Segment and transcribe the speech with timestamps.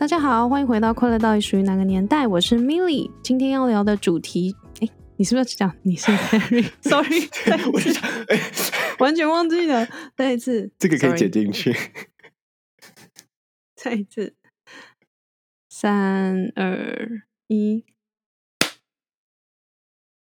[0.00, 3.10] 大家好，欢迎回到《快乐到底属于哪个年代》，我是 Milly。
[3.22, 7.28] 今天要聊的主题，哎，你是不是要讲你是 Larry？Sorry，
[7.70, 8.40] 我是想，哎，
[8.98, 9.86] 完全忘记了。
[10.16, 11.76] 再一次，这个可以剪进去。
[13.76, 14.34] 再一次，
[15.68, 17.84] 三二一。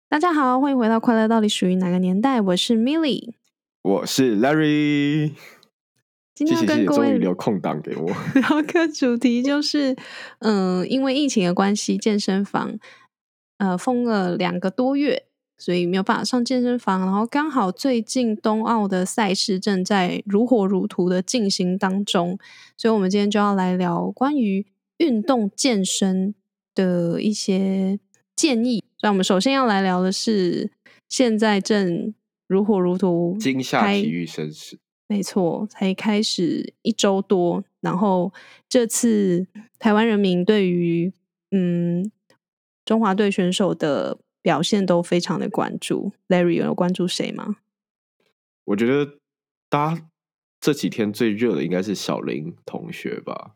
[0.08, 3.34] 大家好，欢迎回到《快乐到底属于哪个年代》，我是 Milly，
[3.82, 5.34] 我是 Larry。
[6.36, 9.96] 今天跟各位留空档给我 聊个主题， 就是
[10.40, 12.78] 嗯，因为疫情的关系，健身房
[13.58, 15.24] 呃封了两个多月，
[15.58, 17.00] 所以没有办法上健身房。
[17.00, 22.38] 然后刚好最近冬奥的赛事正在如火如荼的进行当中，
[22.76, 24.66] 所以我们今天就要来聊关于
[24.98, 26.36] 运动健身
[26.76, 27.98] 的一些
[28.36, 28.84] 建议。
[29.02, 30.70] 那我们首先要来聊的是
[31.08, 32.14] 现在正
[32.48, 34.78] 如火如荼惊吓体育盛事。
[35.08, 38.34] 没错，才开始一周多，然后
[38.68, 39.46] 这次
[39.78, 41.14] 台湾人民对于
[41.52, 42.12] 嗯
[42.84, 46.12] 中华队选手的表现都非常的关注。
[46.28, 47.58] Larry 有关注谁吗？
[48.64, 49.20] 我觉得
[49.70, 50.10] 大家
[50.60, 53.56] 这几天最热的应该是小林同学吧，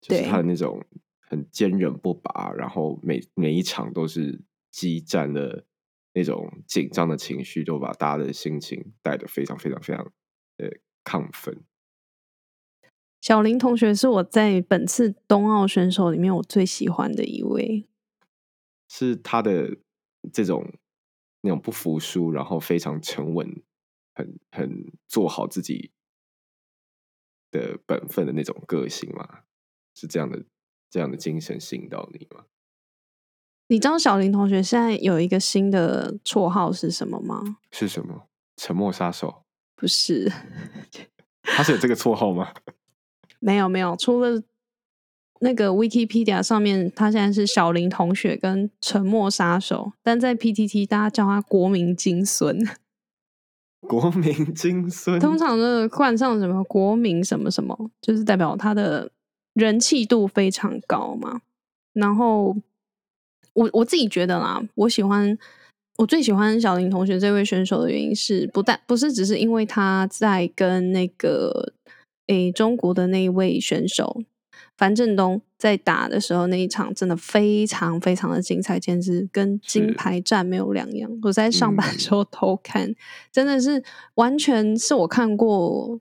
[0.00, 0.84] 就是他的那种
[1.20, 5.64] 很坚韧不拔，然后每每一场都是激战的
[6.12, 10.12] 那种紧张的情绪，都把大家的心情带得非常非常非常。
[11.08, 11.64] 呃，亢奋。
[13.20, 17.88] 小林同学是我在本次冬奥选手里面我最喜欢的一位，
[18.88, 19.78] 是他的
[20.32, 20.72] 这种
[21.40, 23.62] 那种不服输，然后非常沉稳，
[24.14, 25.90] 很很做好自己
[27.50, 29.40] 的本分的那种个性嘛？
[29.94, 30.44] 是这样的，
[30.88, 32.44] 这样的精神吸引到你吗？
[33.66, 37.58] 你知道小林同学现在有一个新的绰号是什么吗？
[37.72, 38.28] 是什么？
[38.56, 39.44] 沉默杀手。
[39.80, 40.30] 不是，
[41.44, 42.52] 他是有这个绰号吗？
[43.38, 44.42] 没有没有，除了
[45.38, 52.58] 那个 Wikipedia 上面，他现在是小林同学跟沉默杀手，但在 PTT 大家叫他国民金孙。
[53.86, 59.12] 国民金孙，通常的冠上什么国民什么什么，就是代表他的
[59.54, 61.40] 人气度非常高嘛。
[61.92, 62.56] 然后
[63.52, 65.38] 我我自己觉得啦，我喜欢。
[65.98, 71.72] 我最喜欢小林同学这位选手的原因是，不但不是只是因为他在跟那个
[72.28, 74.22] 诶中国的那一位选手
[74.76, 81.10] 樊振东在打的时候那一场真的非常非常的精彩，简直跟金牌战没有两样。
[81.22, 82.94] 我在上班的时候偷看，
[83.32, 83.82] 真的是
[84.14, 85.98] 完全是我看过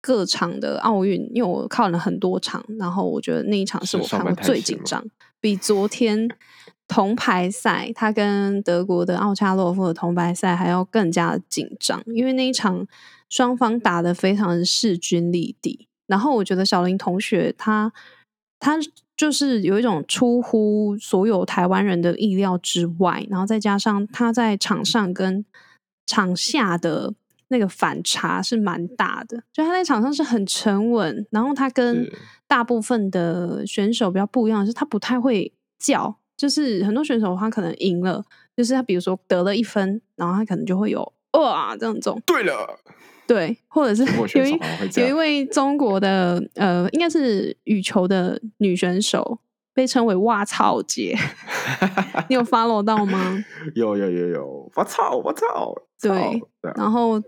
[0.00, 5.04] 各场的奥运，因为我看了很多场，然后我觉得那一场是我看过最紧张，
[5.40, 6.30] 比昨天。
[6.86, 12.86] 铜牌赛，他跟德国的奥恰洛夫的铜牌赛还要更加紧张，因为那一场
[13.30, 15.88] 双方打的非常的势均力敌。
[16.06, 17.90] 然后我觉得小林同学他
[18.60, 18.78] 他
[19.16, 25.44] 就是有一种出乎所有台湾人的意料之外，然后再加上他在场上跟
[26.06, 27.14] 场下的
[27.48, 32.06] 那个反差是蛮大的，就他在场上是很沉稳，然后他跟
[32.46, 36.18] 大部分的选手比较不一样的是，他不太会叫。
[36.44, 38.22] 就是很多选手他可能赢了，
[38.54, 41.00] 就是他比如说得了一分，然后他可能就会有
[41.32, 42.20] 哇这样种。
[42.26, 42.78] 对了，
[43.26, 44.04] 对，或者是
[44.38, 44.60] 有一
[45.00, 49.38] 有一位中国的呃，应该是羽球的女选手，
[49.72, 51.16] 被称为“哇操姐
[52.28, 53.42] ”，你有 follow 到吗？
[53.74, 55.74] 有有有有，我操我操！
[55.98, 56.42] 对，
[56.76, 57.18] 然后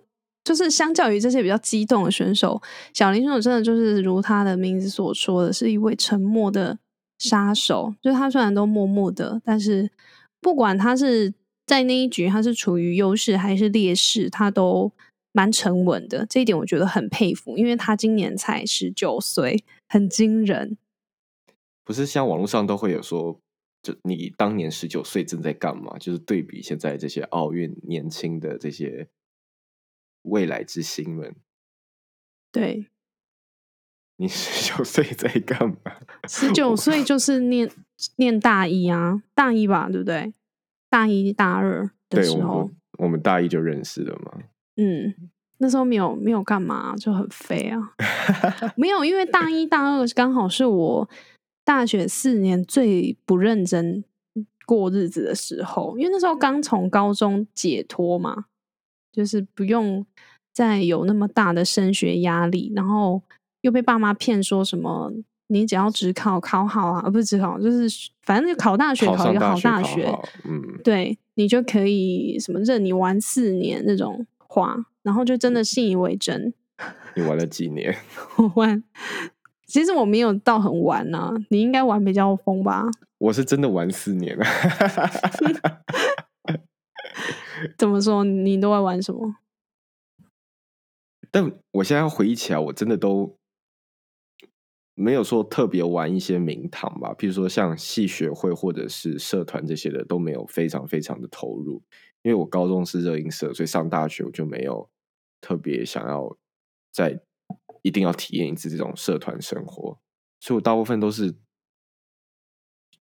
[0.45, 2.61] 就是相较于这些比较激动的选手，
[2.93, 6.77] 小林选手真的就是如他的名字所说的是一位沉默的。
[7.19, 9.91] 杀手就是他，虽然都默默的，但是
[10.41, 11.33] 不管他是
[11.67, 14.93] 在那一局他是处于优势还是劣势，他都
[15.33, 16.27] 蛮沉稳的。
[16.27, 20.77] 这一点我觉得很佩服，因为他今年才十九岁，很惊人。
[21.85, 23.41] 不是像网络上都会有说，
[23.83, 25.97] 就你当年十九岁正在干嘛？
[25.99, 29.09] 就是对比现在这些奥运年轻的这些
[30.23, 31.35] 未来之星们。
[32.53, 32.87] 对。
[34.19, 35.77] 你十九岁在干嘛？
[36.29, 37.71] 十九岁就是念
[38.17, 40.33] 念大一啊，大一吧，对不对？
[40.89, 44.39] 大一大二的时候，我们大一就认识了嘛。
[44.77, 45.15] 嗯，
[45.59, 47.93] 那时候没有没有干嘛，就很废啊。
[48.77, 51.09] 没有，因为大一大二刚好是我
[51.65, 54.03] 大学四年最不认真
[54.65, 58.47] 过日子的时候，因为那时候刚从高中解脱嘛，
[59.13, 60.07] 就是不用
[60.53, 63.23] 再有那么大的升学压力，然后
[63.67, 65.13] 又被爸妈骗说什么
[65.49, 67.89] 你只要只考考好啊，不是只考，就是
[68.23, 70.07] 反正就考大学，考一个好大学，
[70.45, 76.55] 嗯，对你就可以什么任你玩四年那种话，然后就真的信以为真。
[77.17, 77.93] 你玩了几年？
[78.39, 78.85] 我玩，
[79.67, 82.85] 其实我没有到很玩呐，你应该玩比较疯吧？
[83.19, 84.45] 我是真的玩四年了。
[87.77, 88.23] 怎么说？
[88.23, 89.37] 你都在玩什么？
[91.33, 93.37] 但我现在要回忆起来，我真的都
[94.97, 97.15] 没有说特别玩一些名堂吧。
[97.15, 101.81] 譬如说像系学会或者是社团这些的，都没有非常非常的投入。
[102.23, 104.91] 因为我高中是热音社，所以上大学我就没有
[105.41, 106.37] 特别想要
[106.91, 107.21] 在
[107.83, 109.97] 一定要体验一次这种社团生活，
[110.41, 111.37] 所以我大部分都是。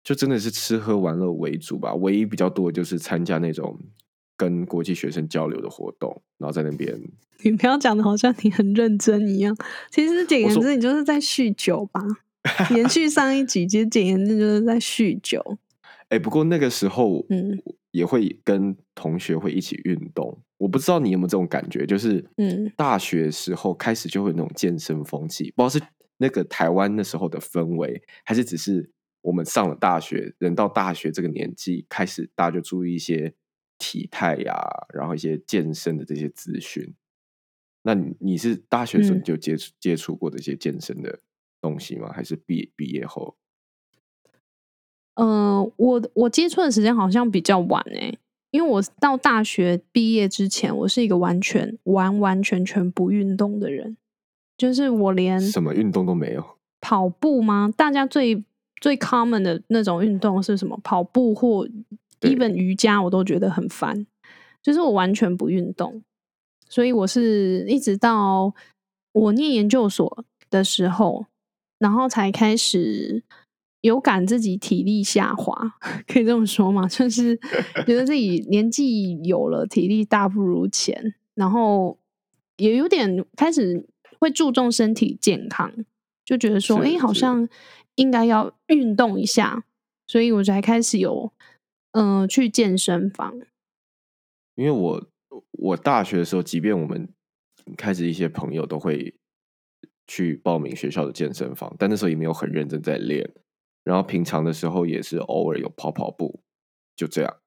[0.03, 3.79] 就真的是吃喝玩乐为主吧，唯一比较多的就是参加那种
[4.43, 6.99] 跟国际学生交流的活动，然后在那边。
[7.43, 9.55] 你不要讲的好像你很认真一样，
[9.89, 12.01] 其实简言之，你就是在酗酒吧。
[12.75, 15.57] 延续上一集，其实简言之就是在酗酒。
[16.09, 17.61] 哎，不过那个时候，嗯，
[17.91, 20.37] 也会跟同学会一起运动。
[20.57, 28.91] 我不知道你有没有这种感觉，就是嗯，大学时候开始就会有那种健身风气，不知道是那个台湾那时候的氛围，还是只是。
[29.23, 33.33] 我们上了大学，人到大学这个年纪，开始大家就注意一些
[33.83, 34.55] 体态呀，
[34.93, 36.95] 然后一些健身的这些资讯。
[37.81, 41.19] 那你你是大学时就接触接触过这些健身的
[41.59, 42.09] 东西吗？
[42.13, 43.35] 还是毕毕业后？
[45.15, 48.17] 嗯，我我接触的时间好像比较晚诶，
[48.51, 53.97] 因为我到大学毕业之前，我是一个完全完完全全不运动的人，
[54.57, 56.57] 就是我连什么运动都没有。
[56.79, 57.69] 跑步吗？
[57.75, 58.45] 大家最。
[58.81, 60.77] 最 common 的那种运动是什么？
[60.83, 61.65] 跑步或
[62.23, 64.05] even 瑜伽，我都觉得很烦。
[64.61, 66.01] 就是我完全不运动，
[66.69, 68.53] 所以我是一直到
[69.11, 71.25] 我念研究所的时候，
[71.79, 73.23] 然后才开始
[73.81, 75.75] 有感自己体力下滑，
[76.07, 76.87] 可以这么说吗？
[76.87, 77.35] 就是
[77.85, 81.97] 觉得自己年纪有了，体力大不如前，然后
[82.57, 83.85] 也有点开始
[84.19, 85.71] 会注重身体健康，
[86.23, 87.47] 就觉得说，哎，好像。
[87.95, 89.65] 应该要运动一下，
[90.07, 91.31] 所以我才开始有
[91.93, 93.33] 嗯去健身房。
[94.53, 95.09] 因为我
[95.51, 97.11] 我大学的时候，即便我们
[97.75, 99.15] 开始一些朋友都会
[100.05, 103.33] 去报名学校的健身房，但那时候也没有很认真在练。
[103.83, 106.43] 然后平常的时候也是偶尔有跑跑步，
[106.95, 107.37] 就这样。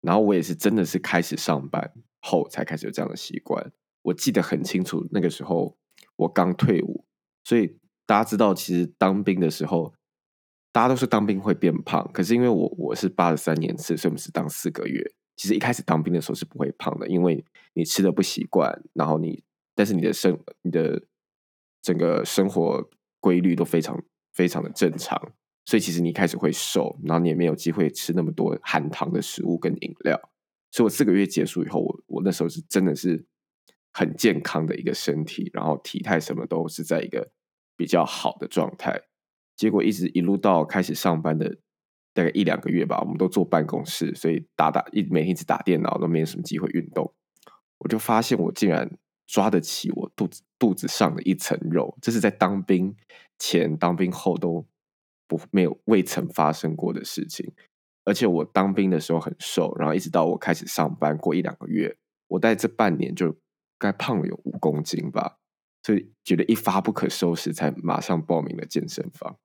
[0.00, 3.72] 然后我也是真的是开始上班后才开始有这样的习惯。
[4.02, 5.76] 我记得很清楚，那个时候
[6.16, 7.04] 我刚退伍，
[7.44, 7.76] 所以。
[8.08, 9.92] 大家知道，其实当兵的时候，
[10.78, 12.08] 大家都是当兵会变胖。
[12.14, 15.04] 可是因为我我是八十三年次，所以我们是当四个月。
[15.34, 17.44] 其实一开始当兵的时候是不会胖的，因为
[17.74, 19.42] 你吃的不习惯，然后你
[19.74, 21.02] 但是你的生你的
[21.82, 22.88] 整个生活
[23.18, 24.00] 规律都非常
[24.34, 25.20] 非常的正常，
[25.64, 30.16] 所以其实你一开始会瘦，然后你也没有机会吃那么多含糖的食物跟饮料。
[30.70, 33.26] 所以我四个月结束以后，我我那时候是真的是
[33.92, 37.32] 很健康的一个身体，然后体态什么都是在一个。
[37.76, 39.00] 比较好的状态，
[39.58, 41.58] 结果一直一路到开始上班的
[42.14, 47.12] 大概一两个月吧，我们都坐办公室，所以打打一每天一直打电脑，都没什么机会运动。
[47.78, 48.88] 我就发现我竟然
[49.26, 52.94] 抓得起我肚子肚子上的一层肉，这是在当兵
[53.38, 54.64] 前、当兵后都
[55.26, 57.52] 不没有未曾发生过的事情。
[58.04, 61.96] 而且我当兵的时候很瘦，然后一直到我开始上班过一两个月，
[62.28, 63.36] 我在这半年就
[63.76, 65.36] 该胖了有五公斤吧。
[65.82, 69.36] 所以觉得一发不可收拾，才马上报名了健身房。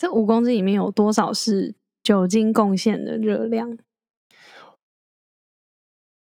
[0.00, 3.76] 这五公斤里面有多少是酒精贡献的热量？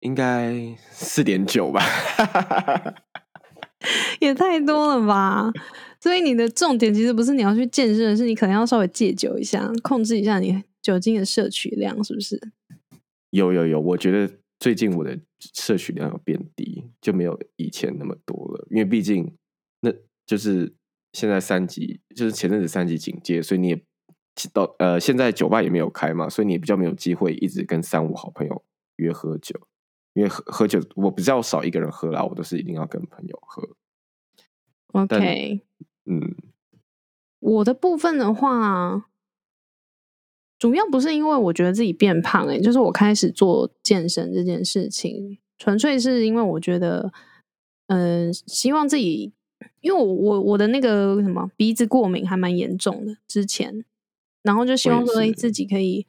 [0.01, 1.81] 应该四点九吧，
[4.21, 5.51] 也太多了吧！
[5.99, 12.39] 所以你的重点其实不是你要去健身，是你可能要稍微戒酒一下，控制一下你酒精的摄取量，是不是？
[13.31, 14.31] 有有有，我觉得。
[14.61, 15.19] 最近我的
[15.53, 18.67] 摄取量有变低，就没有以前那么多了。
[18.71, 19.37] 因为毕竟，
[19.81, 19.93] 那
[20.25, 20.73] 就是
[21.15, 23.85] 现在三级，就是前阵子三级警戒，所以你也
[24.53, 28.63] 到呃，现在酒吧也没有开嘛，所以你也比较没有机会一直跟三五好朋友
[28.97, 29.59] 约喝酒。
[30.13, 33.69] 因为喝喝酒，我比较少一个人喝啦，我都是一定要跟朋友喝。
[34.93, 35.63] OK，
[36.05, 36.35] 嗯，
[37.41, 39.09] 我的部分的话。
[40.57, 47.13] 主要不是因为我觉得自己变胖哎，就是我开始做健身这件事情，纯粹是因为我觉得，
[47.89, 49.35] 嗯，希望自己，
[49.81, 53.85] 因为我我我的那个什么鼻子过敏还蛮严重的之前，
[54.43, 56.07] 然后就希望说自己可以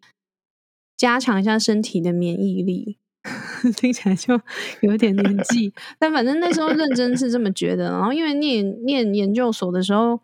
[0.96, 2.98] 加强一下身体的免疫力。
[3.78, 4.40] 听起来就
[4.82, 7.86] 有点年纪， 但反正那时候认真是这么觉得。
[7.86, 10.20] 然后因为念念研究所的时候，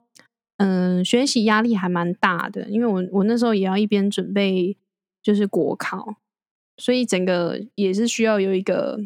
[0.57, 4.77] 嗯，学习压力还蛮大的，因为我我那时候也要一边准备
[5.23, 6.17] 就是国考，
[6.77, 8.99] 所以整个也是需要有一个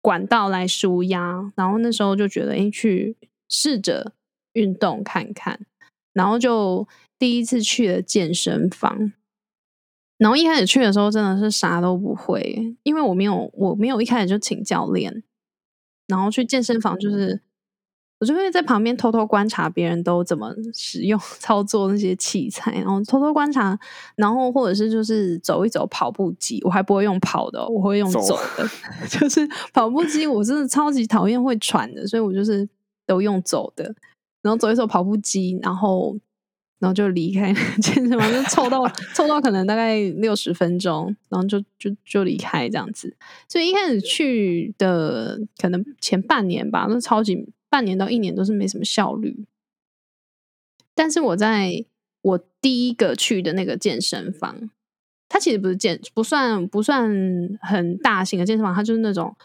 [0.00, 1.52] 管道来舒压。
[1.54, 3.16] 然后那时候就觉得，哎，去
[3.52, 4.14] 试着
[4.54, 5.60] 运动看看，
[6.14, 9.12] 然后就第一次去了健身房。
[10.16, 15.22] 然后一开始去的时候真的是啥都不会，因为我没有我没有一开始就请教练，
[16.06, 17.40] 然后去健身房就是
[18.20, 23.76] 我就会在旁边偷偷观察别人都怎么使用 操作那些器材，然后偷偷观察，
[24.14, 28.68] 然后或者是就是走一走跑步机，我还不会用跑的，我会用走的，
[29.10, 29.40] 就是
[29.72, 32.68] 跑步机我真的超级讨厌会喘的，所以我就是
[33.06, 33.94] 都用走的，
[34.42, 36.18] 然后走一走跑步机，然后。
[36.82, 43.16] 然后就离开健身房， 就凑到 凑到可能大概六十分钟，然后就就就离开这样子。
[43.48, 49.44] 所以一开始去的可能前半年吧，那超级半年到一年都是没什么效率。
[50.92, 51.84] 但是我在
[52.22, 54.68] 我第一个去的那个健身房，
[55.28, 57.08] 它其实不是健不算不算
[57.60, 59.36] 很大型的健身房，它就是那种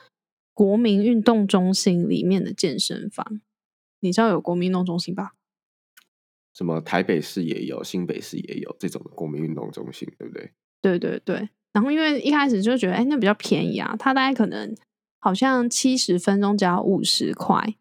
[0.56, 3.42] 国民运动中心里面的健身房。
[4.08, 5.34] 你知道有国民运动中心吧？
[6.54, 10.52] 什么台北市也有，新北市也有这种国民运动中心，对不对？
[10.82, 11.50] 对对对。
[11.74, 14.76] 然后因为一开始就觉得，哎，那比较便宜啊，它大概可能
[15.20, 17.76] 好像七十分钟只要五十块。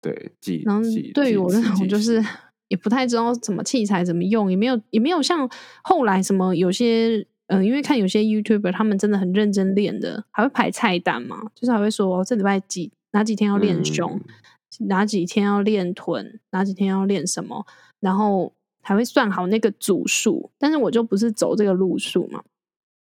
[0.00, 2.24] 对，几然后对于我那种就是
[2.68, 5.50] 也不太知道怎么器材怎么用，也没有也没有像
[5.82, 14.20] 后来什么有些嗯，因为看有些 YouTuber 他们真的很认真练的，还会排菜单嘛，就是还会说这礼拜几哪几天要练胸，
[14.80, 17.66] 哪几天要练臀，哪几天要练什么。
[18.00, 22.42] 然后还会算好那个组数，但是我就不是走这个路数嘛。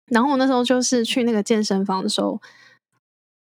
[0.10, 2.42] 然后我那时候就是去那个健身房的时候，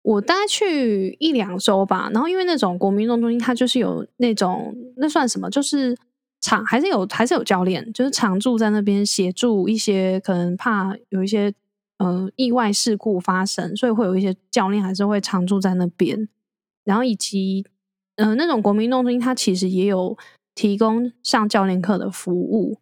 [0.02, 2.11] 我大概去一两周吧。
[2.12, 5.97] 然后因为那种国民运动中心，它就是有那种那算什么，就是
[6.40, 11.54] 常还是有还是有教练，就是常驻在那边协助一些可能怕有一些
[11.99, 16.28] 呃意外事故发生，所以会有一些教练还是会常驻在那边。
[16.83, 17.64] 然后以及
[18.17, 20.17] 嗯那种国民运动中心，它其实也有。
[20.52, 22.76] 提供上教练课的服务，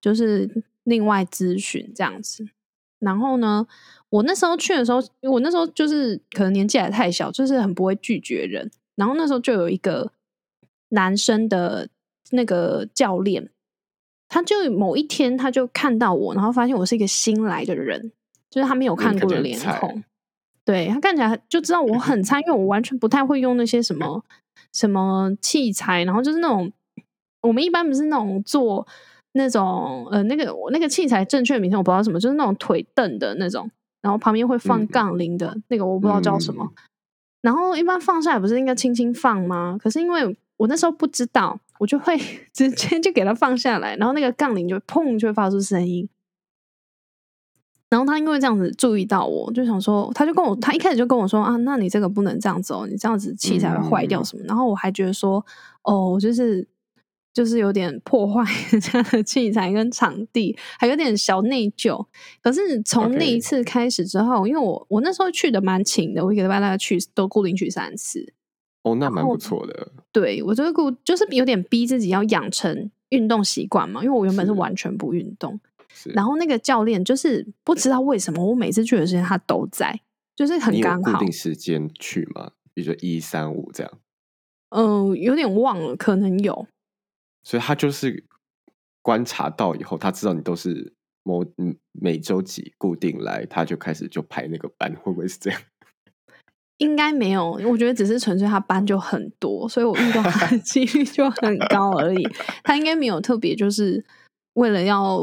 [0.00, 2.48] 就是另外咨询这样子。
[2.98, 3.68] 然后呢，
[4.08, 8.68] 我那时候去的时候，我那时候就是可能年纪还太小，就是很不会拒绝人。
[8.96, 10.10] 然后那时候就有一个
[10.88, 11.88] 男生的
[12.30, 13.50] 那个教练，
[14.28, 18.10] 他就某一天他就看到我，然后发现我是一个新来的人，
[18.50, 20.02] 就是他没有看过的脸孔。
[20.64, 24.24] 对他看起来就知道我很菜，因为我完全不太会用那些什么
[24.72, 26.72] 什么器材，然后就是那种。
[27.42, 28.86] 我们一般不是那种做
[29.32, 33.70] 那种呃那个我那个器材正确名称我不知道什么，就是那种腿凳的那种，
[34.02, 36.70] 然后旁边会放杠铃的那个我不知道叫什么。
[37.40, 39.78] 然后一般放下来不是应该轻轻放吗？
[39.80, 42.14] 可是因为我那时候不知道，我就会
[42.52, 46.06] 直接就给它放下来，然后那个杠铃就砰就会发出声音。
[47.90, 54.44] 然后他因为这样子注意到我，就想说，他就跟我他一开始就跟我说啊，那你这个不能这样子哦，你这样子器材会坏掉什么。
[54.46, 55.44] 然后我还觉得说，
[55.82, 56.66] 哦，就是。
[57.32, 58.42] 就是有点破坏
[58.72, 62.04] 人家的器材跟场地，还有点小内疚。
[62.42, 68.34] 可是从那一次开始之后，因为我我那时候去的蛮勤的，我一个礼拜大概去都固定去三次。
[68.82, 69.92] 哦，那蛮不错的。
[70.10, 75.60] 对我就是固就是有点逼自己要养成运动习惯嘛，因为我原本是完全不运动。
[76.14, 80.00] 然后那个教练就是不知道为什么，我每次去的时间他都在，
[80.34, 81.12] 就是很刚好。
[81.12, 83.92] 固定时间去嘛，比如说一三五这样。
[84.70, 86.66] 嗯，有点忘了，可能有。
[87.42, 88.24] 所以他就是
[89.02, 90.92] 观察到以后，他知道你都是
[91.22, 91.44] 某
[91.92, 95.60] 每周几固定来，他就开始就排那个班，会不会是这样？
[96.78, 102.26] 应该没有，我觉得只是纯粹他班就很多，所以我遇到他的 几率就很高而已。
[102.62, 104.02] 他应该没有特别就是
[104.54, 105.20] 为了要。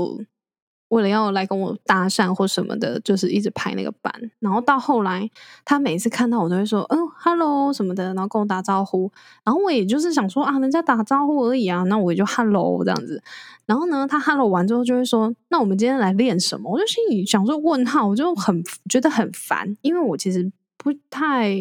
[0.89, 4.13] 为了要来跟我搭讪或什么的，就是一直排那个班。
[4.39, 5.29] 然后到后来，
[5.65, 9.11] 他每次看到我都会说：“嗯，hello 什么的。”然后跟我打招呼。
[9.43, 13.21] 然后我也就是想说啊，人家打招呼而已啊，那我也就 hello 这样子。
[13.65, 21.53] 然后呢，他 hello 完之后就会说：“那我们今天来练什么？”我就心里想说问号，我就很觉得很烦，因为我其实不太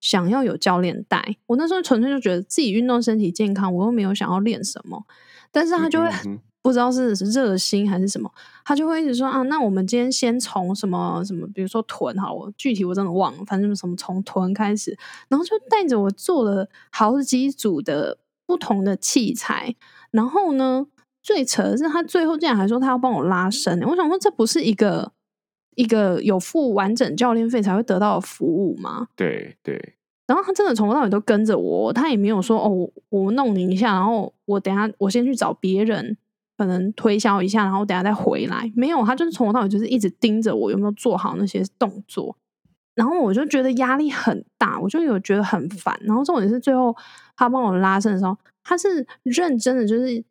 [0.00, 1.36] 想要有教练带。
[1.46, 5.04] 我那时候纯粹就觉得自己运动身体健康，我又没有想要练什么。
[5.50, 6.10] 但是他就会。
[6.66, 8.28] 不知道是热心还是什么，
[8.64, 18.18] 他就会一直说啊，那我们今天先从什么什么，比如说臀好，我具体我真的忘了，反正什么从臀开始，然后就带着我做了好几组的
[18.48, 19.76] 不同的器材，
[20.10, 20.88] 然后呢，
[21.22, 25.12] 最扯的是他最后竟然还说他要帮我拉伸，我想说这不是一个
[25.76, 29.06] 一个有付完整教练费才会得到的服务吗？
[29.14, 29.92] 对对。
[30.26, 36.16] 然后他真的从头到尾都跟着我，他也没有说哦，我弄你一下，然后我等下我先去找别人，
[36.56, 38.70] 可能推销一下，然后等下再回来。
[38.74, 42.36] 没有，他就是从头到尾就是一直盯着我有没有做好那些动作。
[42.94, 45.94] 然后我就觉得压力很大，我就有觉得很烦。
[46.02, 46.96] 然后重点是最后
[47.36, 48.34] 他帮我拉伸的时候，
[48.64, 50.24] 他是认真的，就是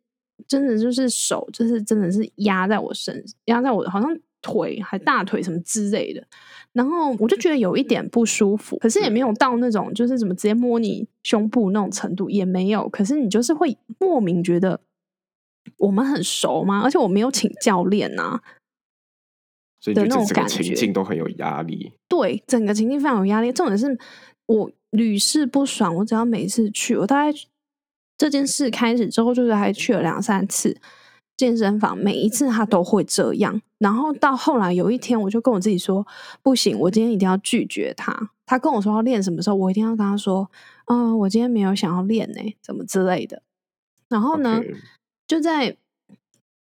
[0.48, 6.24] 真的就是手，就是真的是压在我身，压在我好像腿还大腿什么之类的。
[6.74, 12.90] 然后我就觉得有一点不舒服，可是也没有到那种就是怎么直接摸你胸部那种程度，也没有。
[12.90, 14.80] 可是你就是会莫名觉得
[15.78, 16.82] 我们很熟吗？
[16.84, 18.40] 而且我没有请教练呐，
[19.80, 21.94] 所以那种感觉情境都很有压力。
[22.08, 23.52] 对，整个情境非常有压力。
[23.52, 23.98] 重点是
[24.46, 27.38] 我屡试不爽，我只要每次去，我大概
[28.18, 30.80] 这件事开始之后，就是还去了两三次。
[31.38, 36.08] 健身房每一次他都会这样，然后到后来有一天，我就跟我自己说
[36.42, 40.50] ：“不行，我今天一定要拒绝他。”他跟我说要练什么时候，我一定要跟他说
[40.88, 43.42] ：“嗯，我今天没有想要练呢，怎么之类的。”
[44.08, 44.62] 然后呢，
[45.28, 45.76] 就在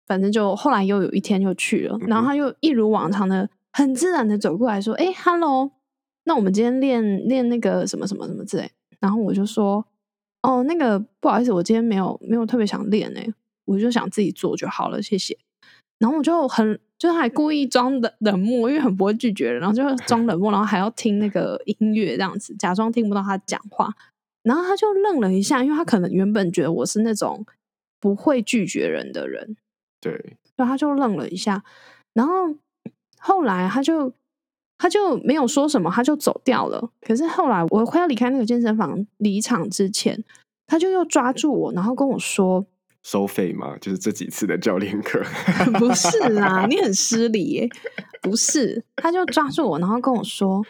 [0.07, 5.71] 反正就后来又有一天就去了，然后他又一如往常的很自然的走过来说：“哎，hello，
[6.25, 9.85] 那我们今天练练那个什么什么什么之类。”然后我就说
[10.43, 13.21] ：“哦，那个不好意思，我今天没有没有特别想练呢。”
[13.65, 15.39] 我就想自己做就好了，谢谢。
[15.99, 23.89] 然后我就很，就还故意装冷冷漠，因为很不会拒绝人，然后就 装冷漠，然后还要听那个音乐这样子，假装听不到他讲话。
[24.43, 27.47] 然后他就愣了一下，因为他可能原本觉得我是那种
[28.03, 29.57] 不会拒绝人的人，
[30.01, 30.13] 对，
[30.57, 31.63] 所以他就愣了一下。
[32.15, 32.53] 然后
[33.19, 34.13] 后来他就
[34.77, 36.91] 他就没有说什么，他就走掉了。
[37.01, 40.25] 可是后来我快要离开那个健身房离场之前，
[40.67, 42.67] 他就又抓住我，然后跟我说。
[43.05, 43.79] 收费吗？
[43.79, 45.23] 就是这几次的教练课？
[45.79, 47.69] 不是啦，你 很失礼耶。
[48.21, 50.65] 不是，他就抓住我，然后跟我说：“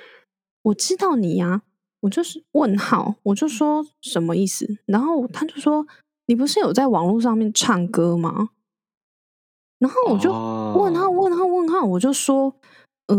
[0.64, 1.62] 我知道你呀。”
[2.00, 4.78] 我就是问号，我就说什么意思？
[4.86, 5.86] 然后他就说
[6.26, 8.50] ：“你不是有在网络上面唱歌吗？”
[9.78, 12.54] 然后我就问号问号问号，我就说
[13.08, 13.16] ：“呃，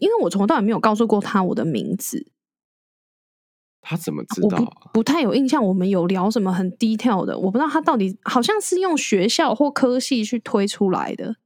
[0.00, 2.26] 因为我从头到尾没有告诉过他我的名字。”
[3.86, 4.56] 他怎么知道？
[4.58, 4.64] 不
[4.94, 5.62] 不太有印象。
[5.62, 7.38] 我们有聊什么很低调的？
[7.38, 11.36] 我不知道他到底好像是用学校或科系去推出来的。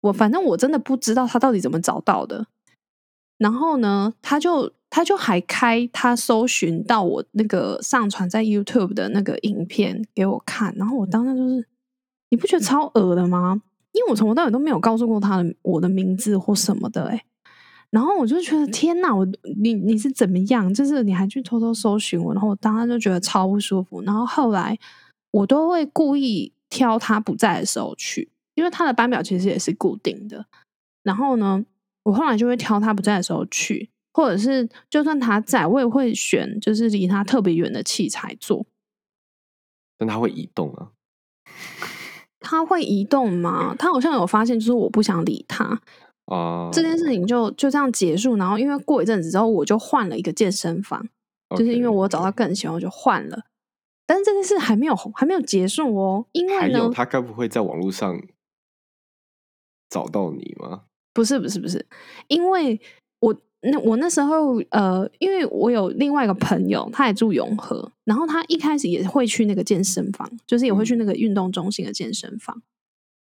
[0.00, 2.46] 我反正我真的不知道他到底怎么找到的。
[3.36, 10.74] 然后呢，他就他就还开他搜寻到我那个上传在 YouTube 的那个影片给我看。
[10.76, 11.66] 然后我当时就是，
[12.28, 13.62] 你不觉得超恶的吗？
[13.92, 17.24] 因为我从头到尾都没有告诉过他的我的名字或什么的，哎。
[17.88, 19.26] 然后我就觉得天哪，我
[19.62, 20.72] 你你是怎么样？
[20.74, 24.02] 就是你还去偷偷搜寻我，然后我当时就觉得超不舒服。
[24.02, 24.78] 然后后来
[25.30, 30.44] 我都会故意挑他不在的时候去，因为他的班表其实也是固定的。
[31.02, 31.64] 然后呢，
[32.02, 38.66] 我后来就会挑他不在的时候去，或者是就算他在，我也会选就是离他特别远的器材做。
[39.98, 40.90] 但他会移动啊？
[42.40, 43.74] 他会移动吗？
[43.78, 45.80] 他好像有发现，就是我不想理他。
[46.26, 48.36] 哦，这件事情就就这样结束。
[48.36, 51.08] 然后因为过一阵子之后，我就换了一个健身房，
[51.56, 53.44] 就是因为我找到更喜欢，我就换了。
[54.06, 58.20] 但是这件事还没有还没有结束哦，因为呢，他该不会在网络上
[59.88, 60.82] 找到你吗？
[61.14, 61.86] 不是不是不是，
[62.26, 62.80] 因为我
[63.64, 72.60] 那我那时候呃，因为我有另外一个朋友，他也住永和，然后他一开始也会去那个健身房，就是也会去那个运动中心的健身房。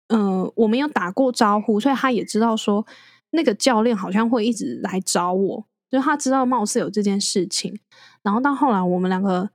[0.07, 2.85] 嗯，我们有打过招呼，所以他也知道说
[3.31, 7.77] 那个教练好像会一直来找我，就他知道貌似有这件事情。
[8.23, 9.49] 然后到后来，我们两个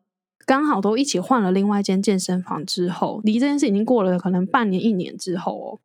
[0.45, 5.81] 刚好都一起换了另外一间健身房之后，离这件事已经过了可能半年一年之后哦。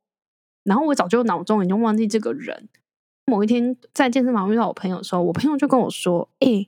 [0.66, 2.68] 然后我早就脑中已经忘记这个人。
[3.30, 6.68] 某一天在健身房遇到我朋友的时候，我朋友就跟我说：“哎，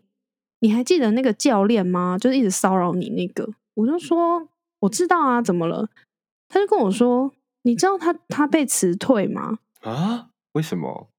[0.60, 2.18] 你还记得那个教练吗？
[2.18, 4.48] 就是一直骚扰你那个。”我就说
[4.82, 5.90] ：“我知道啊，怎么了？”
[6.48, 7.34] 他就跟我说。
[7.64, 9.60] 你知道他他被辞退吗？
[9.82, 10.30] 啊？
[10.54, 11.10] 为什么？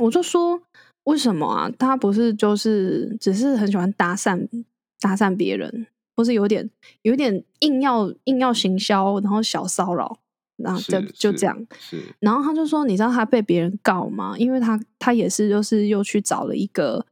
[0.00, 0.60] 我就说
[1.04, 1.70] 为什么啊？
[1.78, 4.48] 他不是就是只是很喜欢搭讪
[4.98, 6.68] 搭讪别人，或是有点
[7.02, 10.18] 有点硬要硬要行销，然后小骚扰，
[10.62, 11.66] 然后就就这样。
[12.18, 14.34] 然后他就说，你知道他被别人告吗？
[14.38, 17.04] 因为他他也是就是又去找了一个，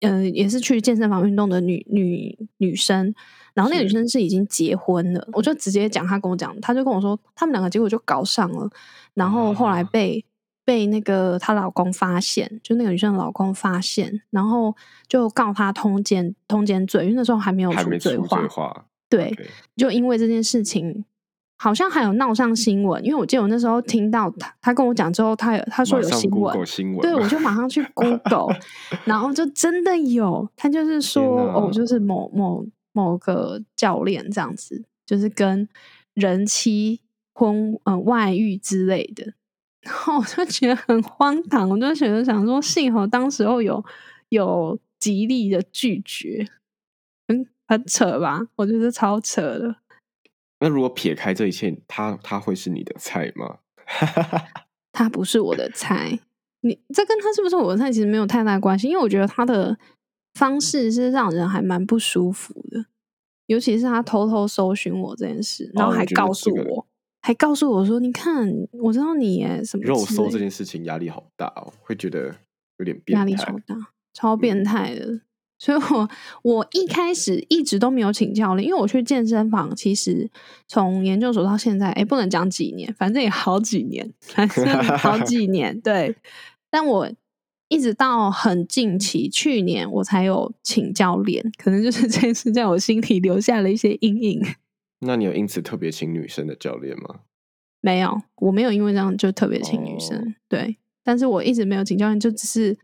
[0.00, 3.14] 嗯，也是去健身房运动的女女女生。
[3.54, 8.66] 然后那个女生是已经结婚了，我就直接讲，他跟我讲，他就跟我说，他们两个结果就搞上了，
[9.12, 10.24] 然后后来被
[10.64, 14.74] 被那个她老公发现，就那个女生的老公发现，然后
[15.06, 18.48] 就告她通奸通奸罪，因为那时候还没有出罪化，
[19.10, 19.36] 对，
[19.76, 21.04] 就因为这件事情，
[21.62, 28.52] 好像还有闹上新闻，因为我记得我那时候听到他，他跟我讲之后，他有他说有新闻，新闻，对我就马上去 Google，
[29.06, 35.68] 然后就真的有，他就是说哦，就是某某某个教练这样子，就是跟
[36.14, 37.00] 人妻
[37.32, 39.32] 婚呃外遇之类的，
[39.82, 43.84] 然后我就觉得很荒唐，我就觉得想说，幸好当时候有
[44.30, 46.44] 有极力的拒绝，
[47.28, 48.48] 很很扯吧？
[48.56, 49.76] 我觉得超扯的。
[50.62, 53.58] 那如果撇开这一切，他他会是你的菜吗？
[54.92, 56.16] 他不是我的菜，
[56.60, 59.76] 你这跟他是不是我的菜其实没有太大关系，因为我觉得他的
[60.34, 62.86] 方式是让人还蛮不舒服的，
[63.46, 66.86] 尤其是他偷偷搜寻我这件事，然后还告诉我，
[67.22, 68.48] 还告诉我说：“你看，
[68.84, 72.36] 我知道你什么肉搜这件事情压力好大哦，会觉得
[72.78, 73.76] 有点压力超大，
[74.14, 75.22] 超变态的。”
[75.62, 76.10] 所以，我
[76.42, 80.28] 我一开始一直都没有请教练，因为我去健身房，其实
[80.66, 84.66] 从研究所到现在，哎，不能讲几年，反正也好几年，反正
[84.98, 85.80] 好几 年。
[85.80, 86.16] 对，
[86.68, 87.08] 但我
[87.68, 94.44] 一直到很近期，去年我才有请教练，可能就是这件事在我心里留下了一些阴影。
[95.06, 97.20] 那你有因此特别请女生的教练吗？
[97.80, 100.34] 没有，我没有因为这样就特别请女生。
[100.48, 102.76] 对，但是我一直没有请教练，就只是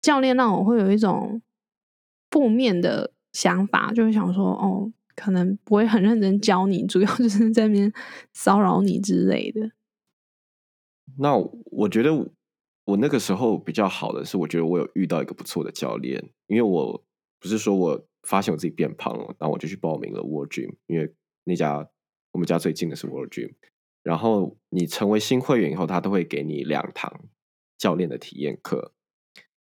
[0.00, 1.42] 教练让我会有一种。
[2.30, 7.92] 负面的想法就会想说，哦，可能不会很认真教你，主要就是 在那边
[8.32, 9.72] 骚扰你之类的。
[11.18, 12.12] 那我觉得
[12.84, 17.04] 我那个时候比较好的是，我觉得我有遇到一个不错的教练，因为我
[17.38, 21.12] 不是说我发现我自己变胖了，然后我就去报名了 World Gym，因为
[21.44, 21.88] 那家
[22.32, 23.52] 我们家最近的是 World Gym。
[24.02, 27.28] 然后你成为新会员以后，他都会给你两堂
[27.76, 28.94] 教练的体验课。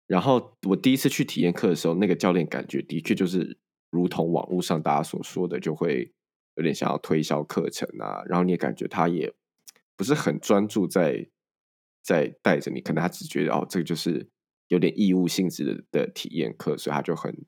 [0.07, 3.59] 然后我第一次去体验课的时候，那个教练感觉的确就是
[3.91, 6.13] 如同网络上大家所说的，就会
[6.57, 8.23] 有点想要推销课程啊。
[8.27, 9.33] 然后你也感觉他也
[9.97, 11.29] 不是很专注在
[12.03, 14.29] 在带着你，可能他只觉得哦，这个就是
[14.69, 17.47] 有点义务性质的的体验课，所以他就很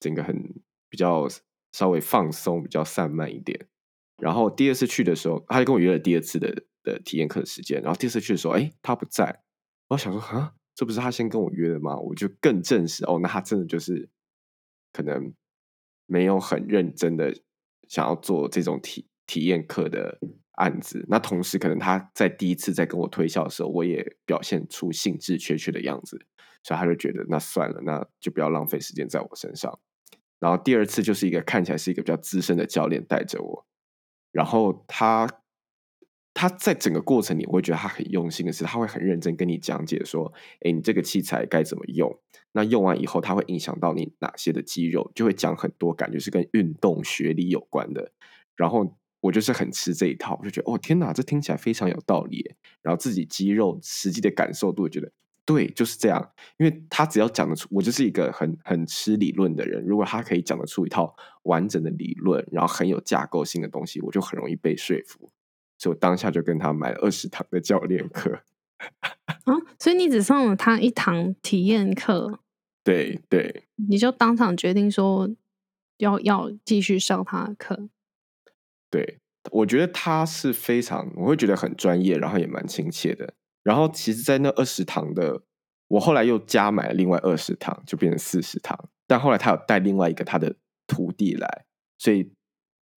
[0.00, 1.28] 整个很比较
[1.72, 3.68] 稍微放松，比较散漫一点。
[4.16, 7.80] 然后第二次去的时候，他就跟我约了第二次的的体验课的时间。
[7.82, 9.42] 然后第二次去的时候，哎，他不在，
[9.90, 10.54] 我想说啊。
[10.78, 11.96] 这不是他先跟我约的吗？
[11.96, 14.08] 我就更证实哦，那他真的就是
[14.92, 15.34] 可能
[16.06, 17.34] 没有很认真的
[17.88, 20.20] 想要做这种体体验课的
[20.52, 21.04] 案子。
[21.08, 26.16] 那同时，可能他在第一次在跟我推销的时候，我也表现出兴致缺缺的样子，
[26.62, 29.80] 所以他就觉得那算了，那就不要浪费时间在我身上。
[30.38, 33.66] 然后第二次就是一个看起来是一个比较资深的教练带着我，
[34.30, 35.26] 然后他。
[36.38, 42.16] 他在整个过程你会觉得他很用心的是，他会很认真跟你讲解说：“哎，你这个器材该怎么用？
[42.52, 48.12] 那用完以后，它会影响到你哪些的肌肉？”就会讲很多，感觉是跟运动学理有关的。
[48.54, 52.54] 然后我就是很吃这一套，我就觉得哦，天哪，这听起来非常有道理。
[52.82, 55.10] 然后自己肌肉实际的感受度，觉得
[55.44, 56.32] 对，就是这样。
[56.58, 59.84] 因为他只要讲得出，我就是一个很很吃理论的人。
[59.84, 65.32] 如果他可以讲得出一套完整的理论，然后很有架构性的东西，我就很容易被说服。
[65.78, 68.40] 所以我当下就跟他买了二十堂的教练课。
[69.44, 72.40] 啊，所以你只上了他一堂体验课？
[72.84, 73.64] 对对。
[73.88, 75.28] 你就当场决定说
[75.98, 77.88] 要要继续上他的课？
[78.90, 79.18] 对，
[79.50, 83.34] 我觉得他是非常，我会觉得很专业，然后也蛮亲切的。
[83.62, 85.42] 然后其实，在那二十堂的，
[85.88, 88.88] 我后来又加买了另外二十堂，就变成四十堂。
[89.06, 91.64] 但后来他有带另外一个他的徒弟来，
[91.98, 92.32] 所以。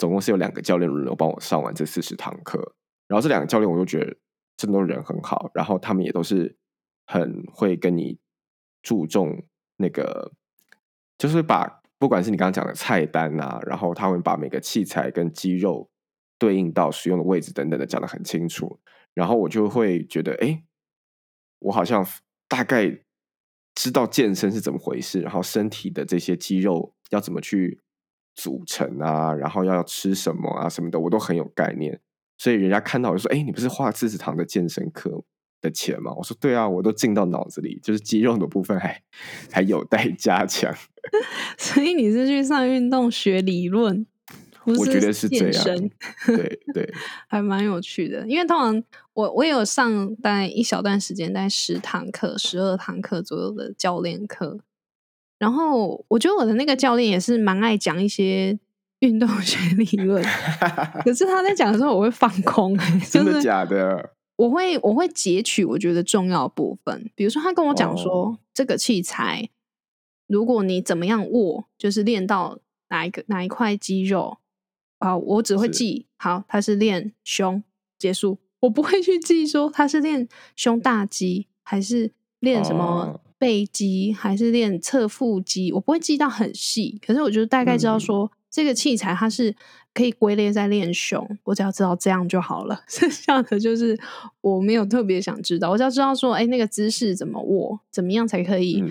[0.01, 2.73] 总共是有两个教练轮流帮我上完这四十堂课，
[3.07, 4.17] 然后这两个教练我就觉得
[4.57, 6.57] 真的人很好，然后他们也都是
[7.05, 8.17] 很会跟你
[8.81, 9.43] 注重
[9.77, 10.31] 那个，
[11.19, 15.91] 就是把不管是你刚刚讲的菜单啊，然后他会把每个器材跟肌肉
[16.39, 18.79] 对应到使用的位置等等的讲的很清楚，
[19.13, 20.63] 然后我就会觉得，哎，
[21.59, 22.03] 我好像
[22.47, 23.01] 大概
[23.75, 27.79] 知道健身是怎么回事，然后身体的这些肌肉要怎么去。
[28.35, 31.99] 组成啊，然后要吃什么啊，什么的，我都很有概念。
[32.37, 35.23] 所以人家看到我就说：“哎，你不是花四十堂的健身课
[35.61, 38.99] 的钱吗？”我说：“对啊，我都进到脑子里，就是肌肉的部分还
[39.51, 40.73] 还有待加强。”
[41.57, 44.07] 所以你是去上运动学理论？
[44.65, 45.89] 我觉得是这样。
[46.27, 46.93] 对对，
[47.27, 48.27] 还蛮有趣的。
[48.27, 54.59] 因为通常我我有上大概一小段时间，大概十堂课、十二堂课左右的教练课。
[55.41, 58.59] 然后我觉得我的那个教练也是蛮爱讲一些
[58.99, 60.23] 运动学理论，
[61.03, 62.77] 可是他在讲的时候我会放空，
[63.09, 64.13] 真的假的？
[64.35, 69.49] 我会我会截取我觉得重要部分，比如说他跟我讲说这个器材，
[70.27, 74.37] 如果你怎么样握，就是练到哪一个哪一块肌肉，
[74.99, 77.63] 啊，我只会记好他是练胸
[77.97, 86.99] 结束，我不会去记说他是练胸大肌还是练什么背肌还是练侧腹肌，我不会记到很细。
[87.03, 89.55] 可是我就大概知道说这个器材它是。
[89.93, 92.81] 可以归类在练胸，我只要知道这样就好了。
[92.87, 93.99] 剩下的就是
[94.39, 98.81] 我没有特别想知道，我只要知道说，哎，那个姿势怎么握，怎么样才可以，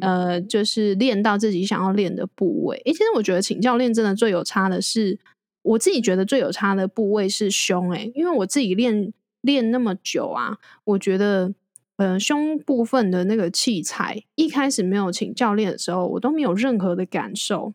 [0.00, 2.80] 呃，就是练到自己想要练的部位。
[2.86, 5.18] 哎，其实我觉得请教练真的最有差的是，
[5.62, 7.90] 我自己觉得最有差的部位是胸。
[7.90, 11.52] 哎，因为我自己练练那么久啊，我觉得，
[11.96, 17.74] 呃，胸部分的那个器材一开始没有请教练的时候，我都没有任何的感受。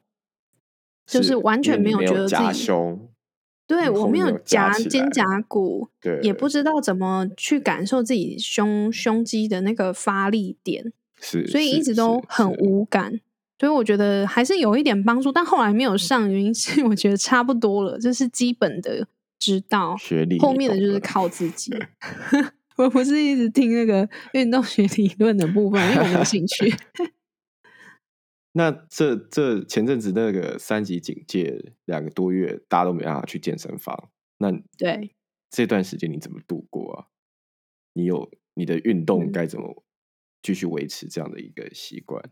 [1.08, 3.10] 就是完全没有觉得自己胸，
[3.66, 13.20] 对我没有夹肩胛骨，对，也不知道怎么去感受自己胸胸肌的那个发力点，是，所以一直都很无感。
[13.58, 19.08] 所以我觉得还是有一点帮助，但后来没有上，原因是我觉得差不多了，这是基本的
[19.40, 21.74] 知道，学历后面的就是靠自己。
[22.84, 26.74] 我不是一直听那个运动学理论的部分，因为我没有兴趣。
[28.54, 34.10] 那这这前阵子那个三级警戒两个多月，大家都没办法去健身房。
[34.38, 35.14] 那对
[35.50, 37.06] 这段时间你怎么度过啊？
[37.94, 39.84] 你有你的运动该怎么
[40.42, 42.24] 继续维持这样的一个习惯？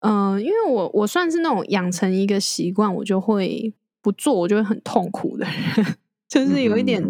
[0.00, 5.96] 嗯，因为我我算是那种养成一个习惯，我就会不做，我就会很痛苦的人，
[6.28, 7.02] 就是有一点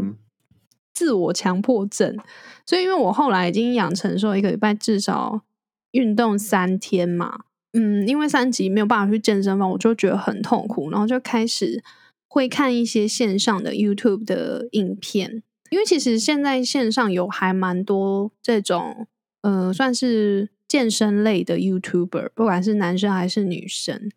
[0.94, 2.16] 自我强迫症。
[2.64, 5.42] 所以，因为我后来已经养成说一个礼拜至少
[5.90, 7.40] 运动三天嘛。
[7.72, 11.82] 嗯，因为三级没有办法去健身房，我就觉得很痛苦，然后就开始
[12.28, 15.42] 会看一些线上的 YouTube 的影片。
[15.70, 19.08] 因为其实现在线上有还蛮多这种，
[19.42, 24.10] 呃，算是健身类的 YouTuber，不管是男生还是女生。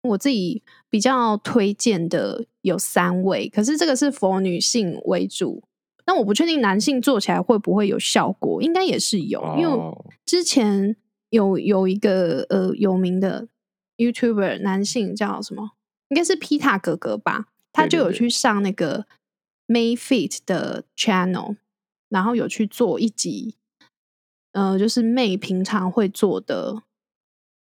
[0.00, 5.62] 我自己比较推荐的有三位，可是这个是佛女性为主，
[6.08, 9.78] 那我不确定男性做起来会不会有效果，应该也是有，因为
[10.26, 10.96] 之前。
[11.30, 13.48] 有有一个呃有名的
[13.98, 15.72] YouTuber 男性叫什么？
[16.08, 17.48] 应该是皮塔哥哥吧？
[17.70, 19.04] 他就有去上那个
[19.66, 21.56] Mayfit 的 channel，
[22.08, 23.56] 然后有去做一集，
[24.52, 26.82] 呃，就是 May 平常会做的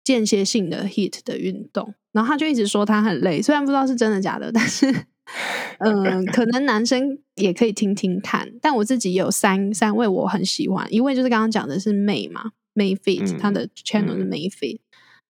[0.05, 1.94] 间歇性的 hit 的运动。
[2.12, 5.07] 然后他就一直说他很累，虽然不知道是真的假的，但是
[5.81, 8.53] 嗯，可能男生也可以听听看。
[8.61, 12.53] 但我自己有三三位我很喜欢，一位就是刚刚讲的是 May 嘛。
[12.75, 14.81] Mayfit，他的 channel 是 Mayfit，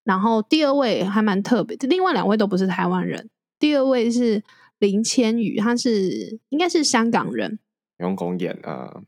[0.03, 3.31] 然后第二位还蛮特别，另外两位都不是台湾人。
[3.61, 4.43] 第二位是
[4.81, 7.61] 林千羽，他是应该是香港人，
[7.99, 9.01] 用公演啊。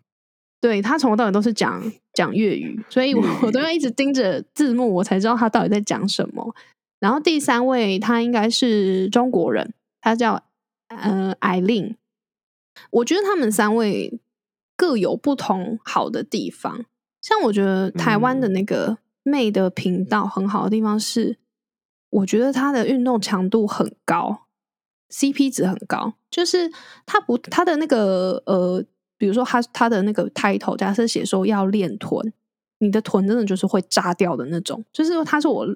[0.61, 6.55] 对他从头到尾都是讲讲粤语，所以我我都要一直盯着字幕，我才知道他到底在讲什么。
[7.01, 10.40] 然后第三位他应该是中国人，他叫
[10.88, 11.96] 呃艾琳。
[12.90, 14.20] 我觉得他们三位
[14.77, 16.85] 各有不同好的地方。
[17.20, 21.37] 像我觉得台湾的那个妹的频道很好的地方是，
[22.11, 24.46] 我觉得他的运动强度很高
[25.11, 26.14] ，CP 值很高。
[26.31, 26.70] 就是
[27.05, 28.85] 他不他的那个呃，
[29.16, 32.33] 比如说他他的那个 title，假设写说要练臀，
[32.79, 34.85] 你的臀真的就是会炸掉的那种。
[34.92, 35.66] 就是他是我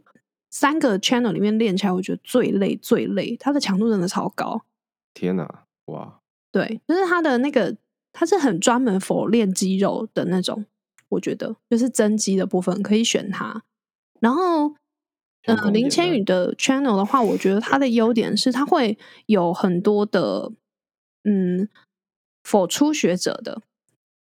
[0.50, 4.62] 三个 channel 里面练起来，我觉得最累最累，他的强度真的超高。
[5.14, 6.20] 天哪，哇！
[6.50, 7.76] 对，就是他的那个，
[8.12, 10.66] 他是很专门 for 练肌肉的那种。
[11.08, 13.62] 我觉得就是增肌的部分可以选它，
[14.18, 14.74] 然后，
[15.44, 18.96] 呃，林千羽的 channel 的话，我觉得它的优点是它会
[19.26, 20.50] 有很多的，
[21.24, 21.68] 嗯，
[22.42, 23.60] 否初学者的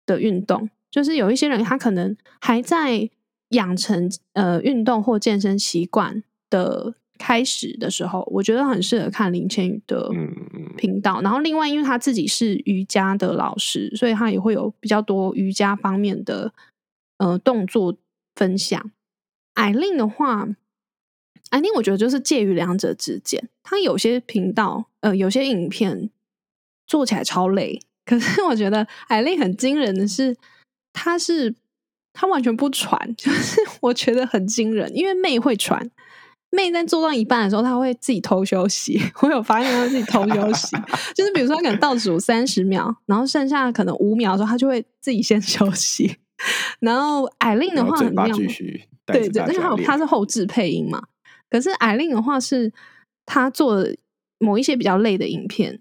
[0.04, 3.08] 的运动，就是有一些人他可能还在
[3.50, 10.10] 养成呃运动或健身习惯的开始的时候，我觉得很适合看林千羽的
[10.76, 11.20] 频道。
[11.22, 16.52] 然后，另外因为他自己是瑜伽的老师，所以他也会有比较多瑜伽方面的。
[17.18, 17.96] 呃，动作
[18.34, 18.90] 分享，
[19.54, 20.48] 艾琳的话，
[21.50, 23.48] 艾琳我觉得就是介于两者之间。
[23.62, 26.10] 他有些频道，呃，有些影片
[26.84, 30.36] 做起来超累，可是我觉得艾琳很惊人的是，
[30.92, 31.54] 他是
[32.12, 34.90] 他完全不喘，就是我觉得很惊人。
[34.96, 35.88] 因为妹会喘，
[36.52, 39.00] 妹在做到一半的时候，她会自己偷休息。
[39.22, 40.76] 我有发现她自己偷休息，
[41.14, 46.18] 就是比如说他可能倒数三十秒，然后剩下可能五秒的时候，她就会自己先 休息。
[46.80, 48.26] 然后艾琳的话很妙，
[49.06, 51.02] 对对，因为他他是后置配音嘛。
[51.48, 52.72] 可是艾琳的话是，
[53.26, 53.86] 她做
[54.38, 55.80] 某一些比较累的影片，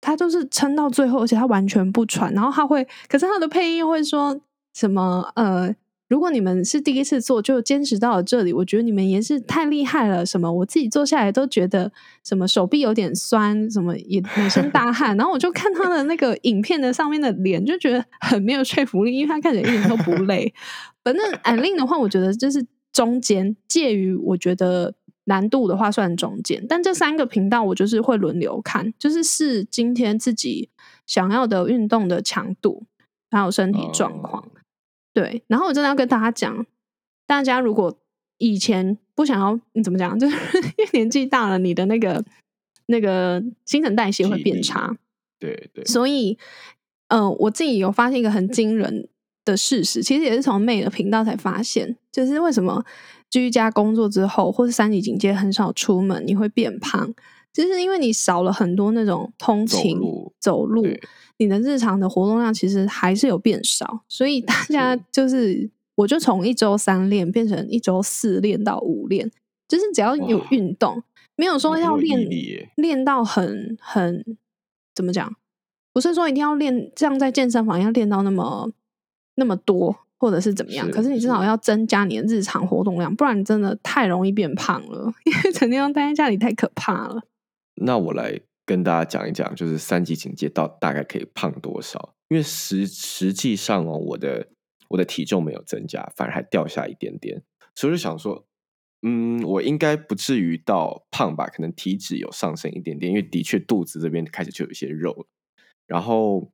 [0.00, 2.32] 她就是撑到最后，而且她完全不喘。
[2.34, 4.38] 然后她会，可是她的配音会说
[4.74, 5.30] 什么？
[5.34, 5.74] 呃，
[6.12, 10.26] 如果你们是第一次做就坚持到了这里，我觉得你们也是太厉害了。
[10.26, 10.52] 什么？
[10.52, 11.90] 我自己做下来都觉得
[12.22, 15.16] 什么手臂有点酸，什么也满身大汗。
[15.16, 20.52] 然后我就看他的那个影片的上面的脸，就觉得很没有说服力，因为他看起来一点都不累。
[21.02, 24.92] 反正艾令的话，我觉得就是中间介于，我觉得
[25.24, 26.62] 难度的话算中间。
[26.68, 30.68] 但这三个频道我就是会轮流看，就是是今天自己
[31.06, 32.84] 想要的运动的强度
[33.30, 34.44] 还有身体状况。
[35.12, 36.66] 对，然后我真的要跟大家讲，
[37.26, 37.96] 大家如果
[38.38, 40.16] 以前不想要，你怎么讲？
[40.18, 40.36] 就是
[40.76, 42.24] 因为年纪大了，你的那个
[42.86, 44.96] 那个新陈代谢会变差。
[45.38, 45.84] 对对。
[45.84, 46.38] 所以，
[47.08, 49.08] 呃，我自己有发现一个很惊人
[49.44, 52.84] 的事实，其实也是从妹的频道才发现，就是为什么
[53.28, 57.12] 居家工作之后，或是三级警戒很少出门，你会变胖，
[57.52, 59.98] 就是因为你少了很多那种通勤
[60.38, 60.86] 走路。
[61.38, 69.28] 你的日常的活动量其实还是有变少，所以大家就是，我就从一周三练变成一周四练到五练，
[69.66, 71.02] 就是只要有运动，
[71.34, 72.20] 没有说要练
[72.76, 74.24] 练到很很
[74.94, 75.34] 怎么讲，
[75.92, 78.70] 不是说一定要练，这样在健身房要练到那么
[79.34, 87.22] 那么多，或者是怎么样，可是你至少要增加你的日常活动量，不然真的太容易变胖了， 因为整天要待在家里太可怕了。
[87.84, 88.40] 那我来。
[88.64, 92.14] 跟大家讲一讲，就是三级警戒到大概可以胖多少？
[92.28, 94.50] 因为实实际上哦，我的
[94.88, 97.42] 我的体重没有增加，反而还掉下一点点，
[97.74, 98.46] 所以就想说，
[99.02, 101.48] 嗯，我应该不至于到胖吧？
[101.48, 105.26] 可能体脂有上升一点点，因为的确肚子这边开始就有一些肉。
[105.88, 106.52] 然后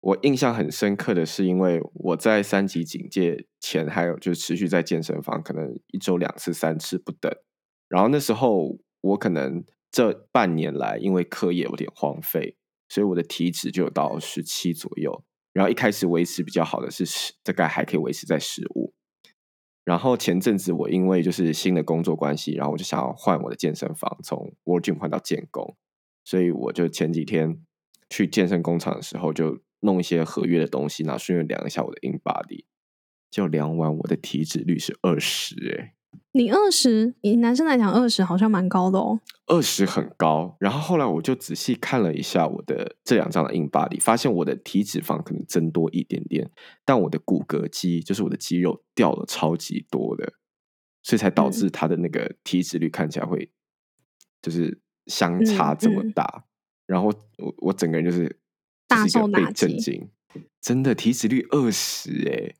[0.00, 7.32] 我印象很深刻的是，因为我在三级警戒前，还有就持续在健身房，可能一周两次、三次不等。
[7.88, 9.64] 然后那时候我可能。
[9.94, 12.56] 这半年来，因为课业有点荒废，
[12.88, 15.24] 所以我的体脂就到十七左右。
[15.52, 18.92] 然后一开始维持比较好的是十，大概还可以维持在十五。
[19.84, 25.76] 然后前阵子我因为就是新的工作关系，然后我就想要换我的健身房，从 w o r d Gym 换到建工，
[26.24, 27.62] 所以我就前几天
[28.10, 32.64] 去健身工厂的时候，就弄一些合约的东西，然后顺便量一下我的 In Body，
[33.30, 35.94] 就量完我的体脂率是二十，哎。
[36.32, 39.20] 你二十，以男生来讲，二十好像蛮高的哦。
[39.46, 46.50] 二十很高，然后后来我就仔细看了一下我的这两张的硬巴里，发现我的体脂肪可能增多一点点，
[46.84, 50.32] 但我的骨骼肌，就是我的肌肉掉了超级多的，
[51.02, 53.50] 所以才导致他的那个体脂率看起来会
[54.40, 56.46] 就是相差这么大。
[56.86, 58.40] 然后我我整个人就是
[58.88, 60.10] 大受被震惊，
[60.60, 62.54] 真的体脂率二十哎，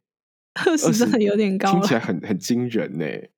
[0.66, 3.30] 二十真的有点高，听起来很很惊人哎。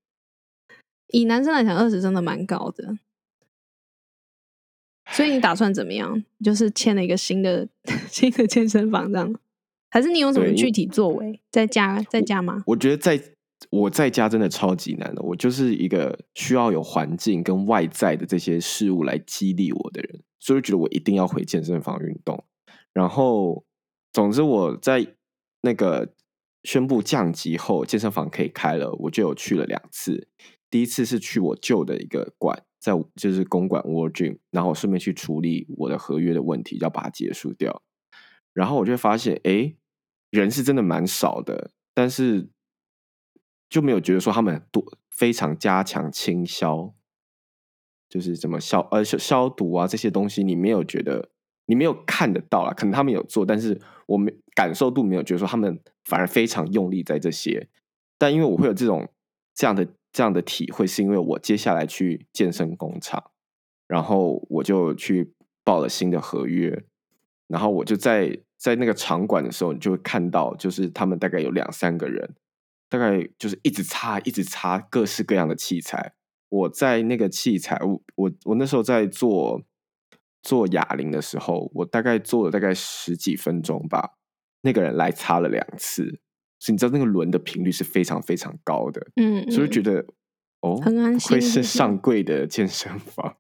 [1.08, 2.98] 以男生来讲，二十真的蛮高的，
[5.10, 6.24] 所以你打算怎么样？
[6.44, 7.68] 就是签了一个新的
[8.10, 9.34] 新的健身房这样，
[9.90, 11.40] 还是你有什么具体作为？
[11.50, 12.62] 在家在家吗？
[12.66, 13.22] 我觉得在
[13.70, 22.44] 我在家真的超级难的，我就是一个需要有环境跟外在的这些事物来激励我的人，所以觉得我一定要回健身房运动。
[22.92, 23.64] 然后，
[24.12, 25.06] 总之我在
[25.62, 26.12] 那个
[26.64, 30.28] 宣布降级后，健身房可以开了，我就有去了两次。
[30.76, 37.82] 第一次是去我旧的一个馆，在就是公馆 World Gym，然后顺便去处理我的合约的问题，要把它结束掉。
[38.52, 39.74] 然后我就发现，哎，
[40.28, 42.50] 人是真的蛮少的，但是
[43.70, 46.92] 就没有觉得说他们多非常加强清消，
[48.10, 51.30] 就是怎么消呃消消毒啊这些东西，你没有觉得
[51.64, 57.70] 你没有看得到啦，可能他们有做，但是我们感受度没有觉得说他们反而非常用力在这些。
[58.18, 59.08] 但因为我会有这种
[59.54, 59.88] 这样的。
[60.16, 63.32] 这样的体会是因为我接下来去健身工厂，
[63.86, 66.86] 然后我就去报了新的合约，
[67.48, 72.34] 然后我就在在那个场馆的时候，你就会看到，就是他们大概有两三个人，
[72.88, 76.14] 大概就是一直擦，一直擦各式各样的器材。
[76.48, 79.60] 我在那个器材，我我我那时候在做
[80.42, 84.14] 做哑铃的时候，我大概做了大概十几分钟吧，
[84.62, 86.20] 那个人来擦了两次。
[86.66, 90.04] 所以你知道那个轮的频率是非常非常高的，嗯，所以觉得
[90.62, 93.36] 哦，很安心，会是上柜的健身房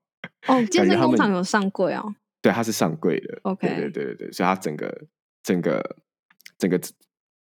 [0.46, 5.08] 哦， 健身工厂有上柜哦，对，它是上柜的，OK，对对对对对，所以它整个
[5.42, 5.96] 整个
[6.56, 6.80] 整个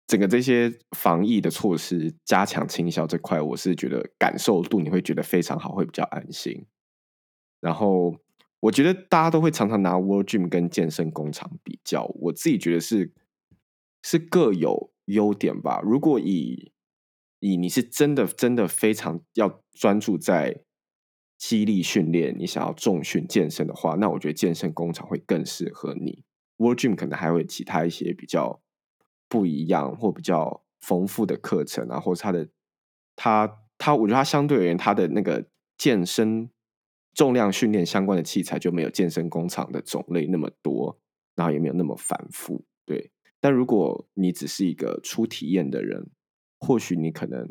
[0.09, 6.67] 整个这些防疫的措施加强倾销这块，我是觉得感受度你会觉得非常好，会比较安心。
[7.61, 8.17] 然后
[8.59, 13.13] 我觉得大家都会常常拿 World Gym 跟健身工厂比较，我自己觉得是
[14.03, 14.91] 是各有。
[15.09, 15.81] 优点吧。
[15.83, 16.73] 如果以
[17.41, 20.63] 以你是真的真的非常要专注在
[21.37, 26.25] 激励训练，你想要重训健身的话，那我觉得健身工厂会更适合你。
[26.57, 28.61] World Gym 可能还会其他一些比较
[29.29, 32.49] 不一样或比较丰富的课程啊，或者他的
[33.15, 35.47] 他他，我觉得他相对而言，他的那个
[35.77, 36.51] 健身
[37.15, 40.99] 重量训练相关的器材就没有健身工厂的种类那么多，
[41.37, 42.65] 然后也没有那么繁复。
[42.85, 46.11] 对，但如果你只是一个初体验的人，
[46.59, 47.49] 或许你可能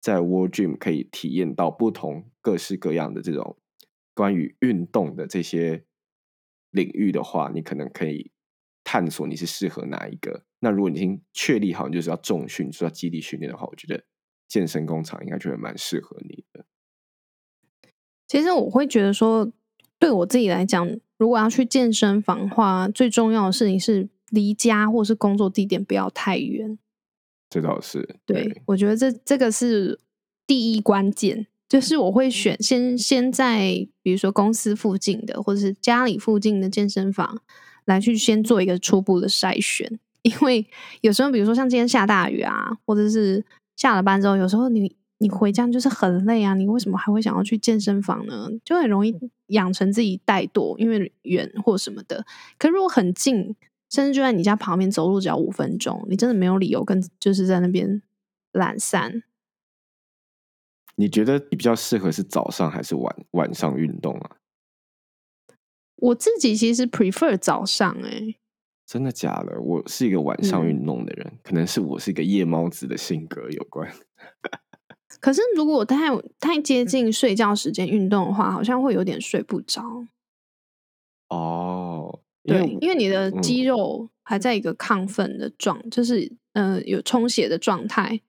[0.00, 3.58] 在 World Gym 可以体验到不同各式各样的这种
[4.14, 5.84] 关于运动的这些
[6.70, 8.30] 领域的话，你可能可以
[8.84, 10.44] 探索你是适合哪一个。
[10.60, 14.04] 那如果你已经确立好你，就是要重训，就是要基地训练的话，我觉得
[14.46, 16.64] 健身工厂应该就会蛮适合你的。
[18.28, 19.52] 其实我会觉得说，
[19.98, 26.78] 对我自己来讲，如果要去健身房的话，最重要的事情是离家或是工作地点不要太远。
[27.48, 29.98] 这倒是，对我觉得这这个是
[30.46, 37.40] 第一关键，就是我会选先先在比如说公司附近的或者是家里附近的健身房
[37.84, 40.66] 来去先做一个初步的筛选，因为
[41.00, 43.44] 有时候比如说像今天下大雨啊，或者是
[43.76, 44.94] 下了班之后，有时候你。
[45.18, 48.50] 你回家就是很累啊，你为什么还会想要去健身房呢？
[48.62, 52.26] 就很容易养成自己怠惰，因为远或什么的。
[52.58, 53.56] 可如果很近，
[53.90, 58.02] 甚至就在你家旁边，走路只要五分钟，你真的没有理由跟就是在那边
[58.52, 59.22] 懒散。
[60.96, 64.36] 你觉得你比较适合是早上还是晚晚上运动啊？
[65.96, 68.34] 我自己其实 prefer 早上，哎，
[68.86, 69.60] 真的假的？
[69.60, 73.90] 我是一个晚上运动的人，可能是我是一个夜猫子的性格有关。
[75.20, 75.96] 可是，如果我太
[76.38, 80.06] 太接近睡觉时间运动的话，好像会有点睡不着。
[81.28, 88.20] 哦，对，因为你的肌肉还在一个亢奋的状，就是嗯，有充血的状态。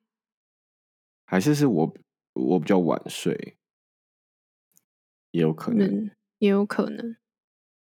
[1.25, 1.93] 还是是我
[2.33, 3.57] 我比较晚睡，
[5.31, 6.09] 也有可能，
[6.39, 7.15] 也有可能。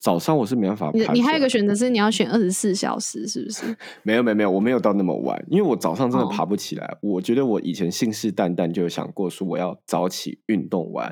[0.01, 0.91] 早上我是没办法。
[0.93, 3.77] 你你还有一个选择是你要选二十四小时，是不是？
[4.05, 6.99] 没有没有没有，我没有到那么晚，因为我早上真的爬不起来。
[7.01, 11.07] 我觉得我以前信誓旦旦就有想过说我要早起运动完，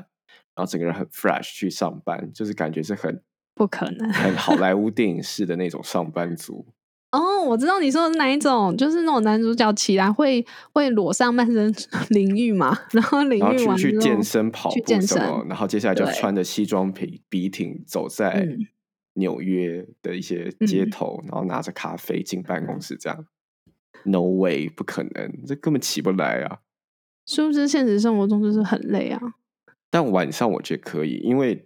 [0.55, 3.21] 然后整个人很 fresh 去上班，就是感觉是很
[3.55, 6.65] 不可能，很好莱坞电影式的那种上班族。
[7.11, 11.73] 哦，我知道你说的是哪一种，就是那种男主角起来会会裸上半身
[12.09, 18.57] 淋浴嘛，然后淋浴完去健身跑步什么，然后接下来就穿着西装皮笔挺走在。
[19.15, 23.27] 纽约的一些街头，然后拿着咖啡进办公室，这样
[24.05, 26.61] ，No way，不可能，这根本起不来啊！
[27.27, 29.21] 是不是现实生活中就是很累啊？
[29.91, 31.63] 但晚上我觉得可以，因为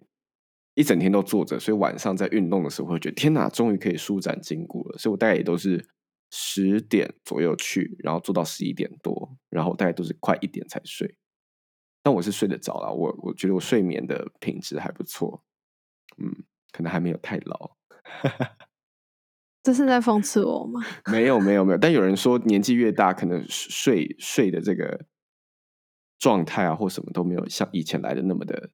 [0.77, 4.97] 一整天都坐着，所以晚上在运动的时候会觉得天哪，终于可以舒展筋骨了。
[4.97, 5.85] 所以我大概也都是
[6.31, 11.17] 十点左右去，然后做到十一点多，然后大概都是快一点才睡。
[12.01, 15.43] 但我是睡得着了，我我觉得我睡眠的品质还不错，
[16.17, 16.45] 嗯。
[16.73, 17.77] 可能还没有太老，
[19.63, 20.81] 这是在讽刺我吗？
[21.09, 25.05] 没有没有没有，但有人说年纪越大，可能睡睡的这个
[26.19, 28.69] 状态啊，或什么都没有像以前来的那么的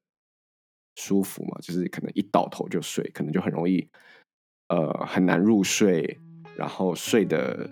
[0.96, 3.90] 舒服嘛，就是可能一倒头就睡，可能就很容易
[4.70, 6.20] 呃很难入睡，
[6.56, 7.70] 然后睡的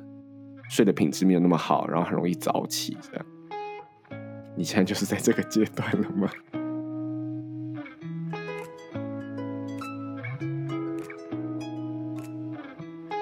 [0.70, 3.26] 睡的品质没有那么好，然后很容易早起这样。
[4.56, 6.30] 你现在就是在这个阶段了吗？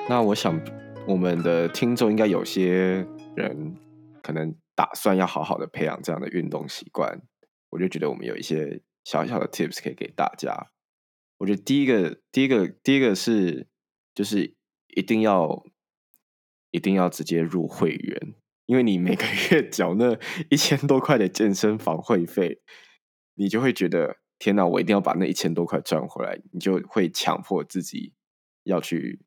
[0.09, 0.59] 那我想，
[1.07, 3.75] 我们的听众应该有些人
[4.23, 7.21] 可能打算要好好的培养这样的运动习惯。
[7.69, 10.71] 我就觉得我们有一些小小的 tips 可以给大家。
[11.37, 13.67] 我觉得第一个，第一个，第一个是，
[14.13, 14.55] 就是
[14.95, 15.65] 一定要
[16.71, 18.35] 一定要直接入会员，
[18.65, 20.17] 因为你每个月 缴那
[20.49, 22.61] 一千多块的健身房会费，
[23.35, 28.13] 你就会觉得天哪，我一定要把那一千多块赚回来，你就会强迫自己
[28.63, 29.21] 要去。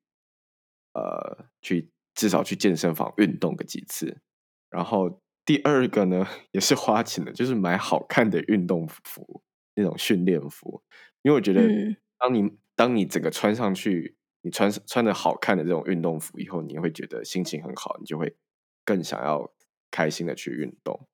[0.94, 4.20] 呃，去至少去健身房运动个几次，
[4.68, 9.42] 然后第二个呢， 也是花钱的，就是买好看的运动服，
[9.74, 10.82] 那种训练服，
[11.22, 11.62] 因为我觉得，
[12.18, 18.34] 当你当你整个穿上去，你穿穿的好看的这种运动服以后，你会觉得心情很好，你就会
[18.84, 19.52] 更想要
[19.90, 21.08] 开心的去运动。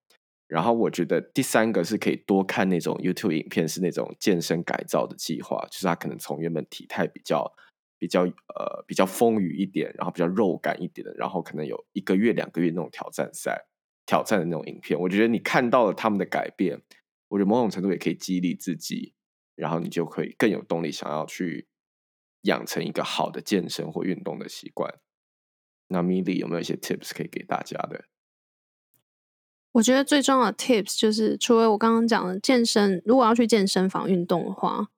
[0.47, 7.55] 然后我觉得第三个是可以多看那种 YouTube 影片，是那种健身改造的计划，就是他可能从原本体态比较。
[8.01, 13.67] 比较呃比较丰腴一点，然后比较肉感一点的，然后可能有一个月两个月那种挑战赛
[14.07, 16.81] 挑战的那种影片，我觉得你看到了他们的改变，
[17.29, 19.15] 我觉得某种程度也可以激励自己，
[19.55, 21.69] 然后你就可以更有动力想要去
[22.43, 24.99] 养成一个好的健身或运动的习惯。
[25.89, 28.05] 那米莉有没有一些 tips 可以给大家的？
[29.73, 34.89] 我觉得最重要的 tips 就是，除了我刚刚讲的健身，如果要去健身房运动的话，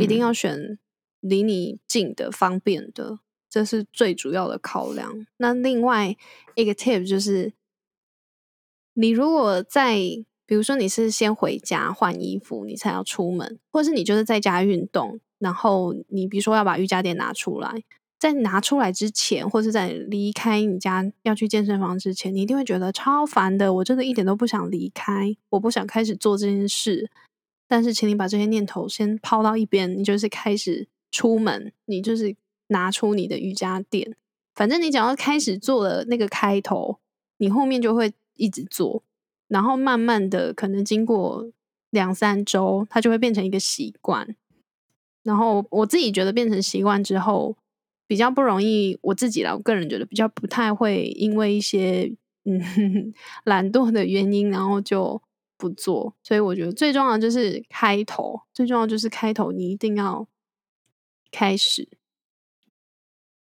[0.00, 0.78] 一定要选。
[1.22, 5.24] 离你近的、方便的，这是最主要的考量。
[5.36, 6.16] 那另外
[6.56, 7.52] 一个 tip 就是，
[8.94, 10.00] 你如果在，
[10.46, 17.82] 比如说你是先回家换衣服，你才要出门，或是你就是在家运动，然后你比如说要把瑜伽垫拿出来，
[18.18, 27.10] 在拿出来之前，或是在离开你家要去健身房之前，你一定会觉得超烦的，我真的一点都不想离开，我不想开始做这件事。
[27.68, 32.36] 但是，请你把这些念头先抛到一边，你就是开始出门，你就是
[32.66, 34.14] 拿出你的瑜伽垫。
[34.54, 36.98] 反正你只要开始做了那个开头，
[37.38, 39.02] 你后面就会一直做，
[39.52, 41.50] 然后慢慢的，可能经过
[41.90, 44.34] 两三周，它就会变成一个习惯。
[45.22, 47.56] 然后我自己觉得变成习惯之后，
[48.06, 48.98] 比较不容易。
[49.02, 52.12] 我自己啦，我个人觉得比较不太会因为一些
[52.44, 53.12] 嗯
[53.44, 55.20] 懒惰的原因，然后就。
[55.58, 60.26] 不做，所以我觉得最重要的就是开头，最重要就是开头，你一定要
[61.30, 61.88] 开始。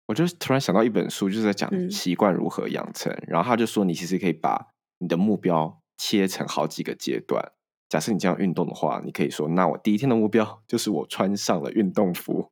[0.08, 7.52] 我就突然想到一本书，就是在讲习惯如何养成，然后他就说，你其实可以把你的目标切成好几个阶段。
[7.89, 12.50] 假设你这样运动的话，你可以说，那我第一天的目标就是我穿上了运动服，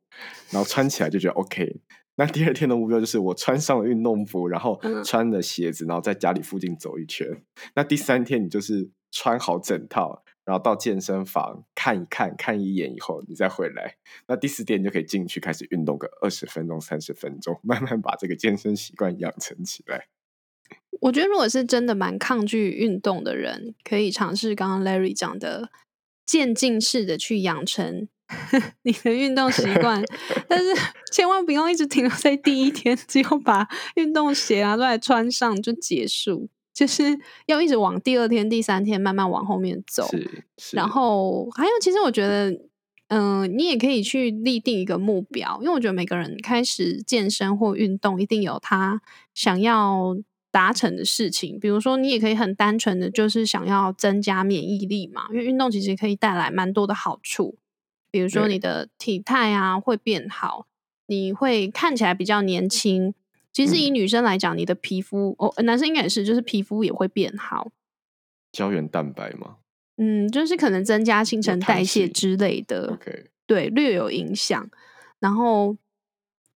[0.50, 1.80] 然后穿起来就觉得 OK。
[2.16, 7.42] 那第二天的目标就是我穿上了运动服，然后穿了鞋子，然后在家里附近走一圈。
[7.74, 8.90] 那第三天你就是。
[9.14, 13.96] 穿好整套，然后到健身房看一看，看一眼以后，你再回来。
[14.26, 20.06] 那第四天你就可以进去开始运动个二十分钟、三十分钟，慢慢把这个健身习惯养成起来。
[21.02, 25.70] 我觉得，如果是真的蛮抗拒运动的人，可以尝试刚刚 Larry 讲的
[26.24, 28.08] 渐进式的去养成
[28.82, 30.02] 你的运动习惯，
[30.48, 30.64] 但是
[31.12, 36.48] 千万不用一直停留在第一天，只有把运动鞋拿出来穿上就结束。
[36.74, 37.04] 就是
[37.44, 40.08] 要一直往第二天、第三天慢慢往后面走，
[40.72, 42.50] 然后还有，其实我觉得，
[43.08, 49.02] 嗯，你也可以去立定一个目标，因为我觉得每个人开始健身或运动，一定有他
[49.34, 50.16] 想要
[50.52, 51.58] 达成的事情。
[51.58, 57.56] 比如说，你也可以很单纯的就是想要增加免疫力嘛，因为运动其实可以带来蛮多的好处，
[58.12, 60.68] 比如说你的体态啊会变好，
[61.06, 63.12] 你会看起来比较年轻。
[63.52, 67.72] 其实以女生来讲，你的皮肤哦，男生应该也是，就是皮肤也会变好。
[68.52, 69.56] 胶原蛋白吗？
[69.96, 72.92] 嗯，就是可能增加新陈代谢之类的。
[72.92, 74.70] OK，对，略有影响。
[75.20, 75.76] 然后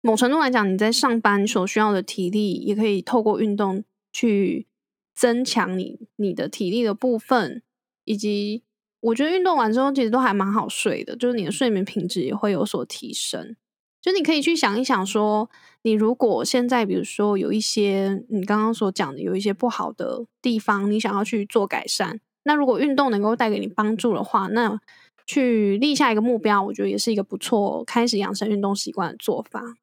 [0.06, 4.68] 某程度来讲，你在上班所需要的体力，也可以透过运动去
[5.16, 7.64] 增强你你的体力的部分。
[8.04, 8.64] 以及
[9.00, 13.56] 我觉得运动完之后，其实都还蛮好睡的，就是你的睡眠品质也会有所提升。
[14.02, 15.50] 就你可以去想一想，说
[15.84, 24.78] 你如果现在比如说有一些你刚刚所讲的有一些不好的地方，你想要去做改善，那如果运动能够带给你帮助的话，那
[25.26, 29.78] 去立下一个目标，我觉得也是一个不错开始养成运动习惯的做法。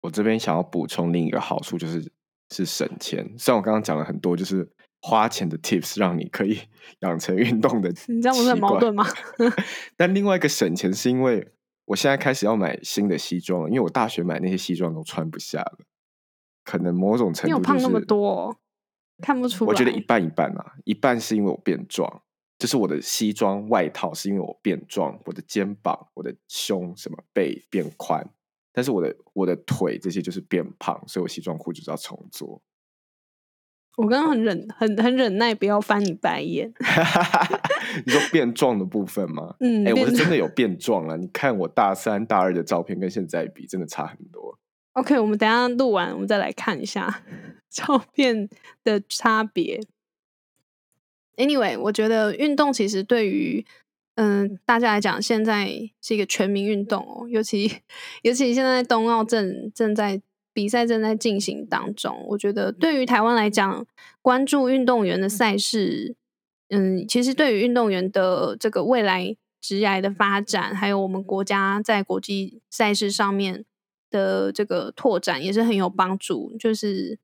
[0.00, 2.12] 我这边想要补充另一个好处，就是
[2.50, 3.34] 是省钱。
[3.38, 4.68] 虽然我刚刚讲了很多，就是
[5.02, 6.58] 花钱的 tips，让你可以
[7.00, 9.04] 养成运动的，你这样不是很矛盾吗？
[9.96, 11.52] 但另外一个省钱是因为。
[11.88, 15.78] 我现在开始要买新的西装了，因为我大学买那些西装都穿不下了。
[16.62, 18.54] 可能某种程度，你有胖那么多，
[19.22, 19.64] 看不出。
[19.64, 22.20] 我觉得一半一半啊，一半是因为我变壮，
[22.58, 28.22] 就是我的西装外套是因为我变壮，我的肩膀、我的胸、什么背变宽，
[28.78, 32.62] 但是我的我的腿这些就是变胖，所以我西装裤就是要重做。
[33.96, 36.72] 我刚刚很忍，很很忍耐，不要翻你白眼。
[38.06, 39.56] 你说变壮的部分吗？
[39.58, 41.16] 嗯，哎，我是真的有变壮了。
[41.16, 44.56] 你看我大三、大二的照片跟现在比，真的差很多。
[44.92, 47.24] OK，我们等下录完，我们再来看一下
[47.68, 48.48] 照片
[48.84, 49.80] 的差别。
[51.34, 53.66] Anyway，我觉得运动其实对于
[54.18, 55.70] 嗯大家来讲，现在
[56.02, 57.70] 是一个全民运动哦，尤其
[58.22, 60.20] 尤其现在冬奥正正在。
[60.54, 63.86] 比赛正在进行当中，我觉得对于台湾来讲，
[64.20, 66.16] 关注运动员的赛事，
[66.70, 73.64] 嗯，其实对于运动员的这个未来职业的发展，还有我们国家在国际赛事上面
[74.10, 76.56] 的这个拓展，也是很有帮助。
[76.58, 77.20] 就是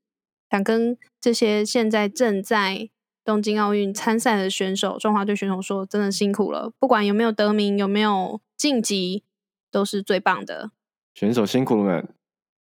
[0.49, 2.89] 想跟这些现在正在
[3.25, 9.23] 东京奥运参赛的选手，中华队选手说，真的辛苦了，不管有没有得名，有没有晋级，
[9.71, 10.69] 都是最棒的。
[11.15, 12.07] 选手辛苦了们。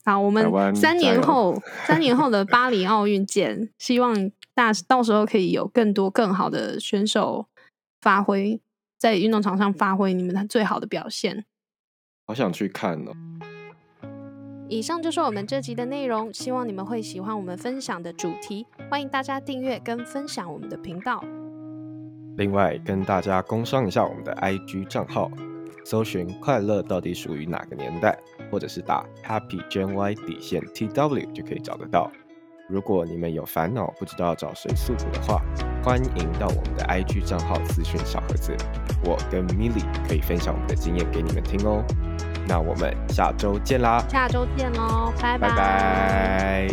[0.06, 3.70] 好，我们三年后， 三年后的巴黎奥运见。
[3.78, 7.46] 希望大到时候可以有更多更好的选手
[8.00, 8.60] 发挥
[8.98, 11.44] 在运动场上发挥你们的最好的表现。
[12.26, 13.12] 好想去看哦！
[14.66, 21.22] 以上就是我们这集的内容，希望你们会喜欢我们分享的主题，欢迎大家订阅跟分享我们的频道。
[22.38, 25.30] 另外，跟大家工商一下我们的 IG 账号，
[25.84, 28.18] 搜寻“快乐到底属于哪个年代”，
[28.50, 32.10] 或者是打 “Happy Gen Y 底线 TW” 就可以找得到。
[32.66, 35.42] 如果你们有烦恼不知道找谁诉苦的话，
[35.82, 38.56] 欢迎到我们的 IG 账号咨询小盒子，
[39.04, 41.84] 我跟 Milly 可以分享我们的经验给你们听哦。
[42.46, 44.04] 那我们下周见啦。
[44.08, 46.68] 下周见喽拜拜。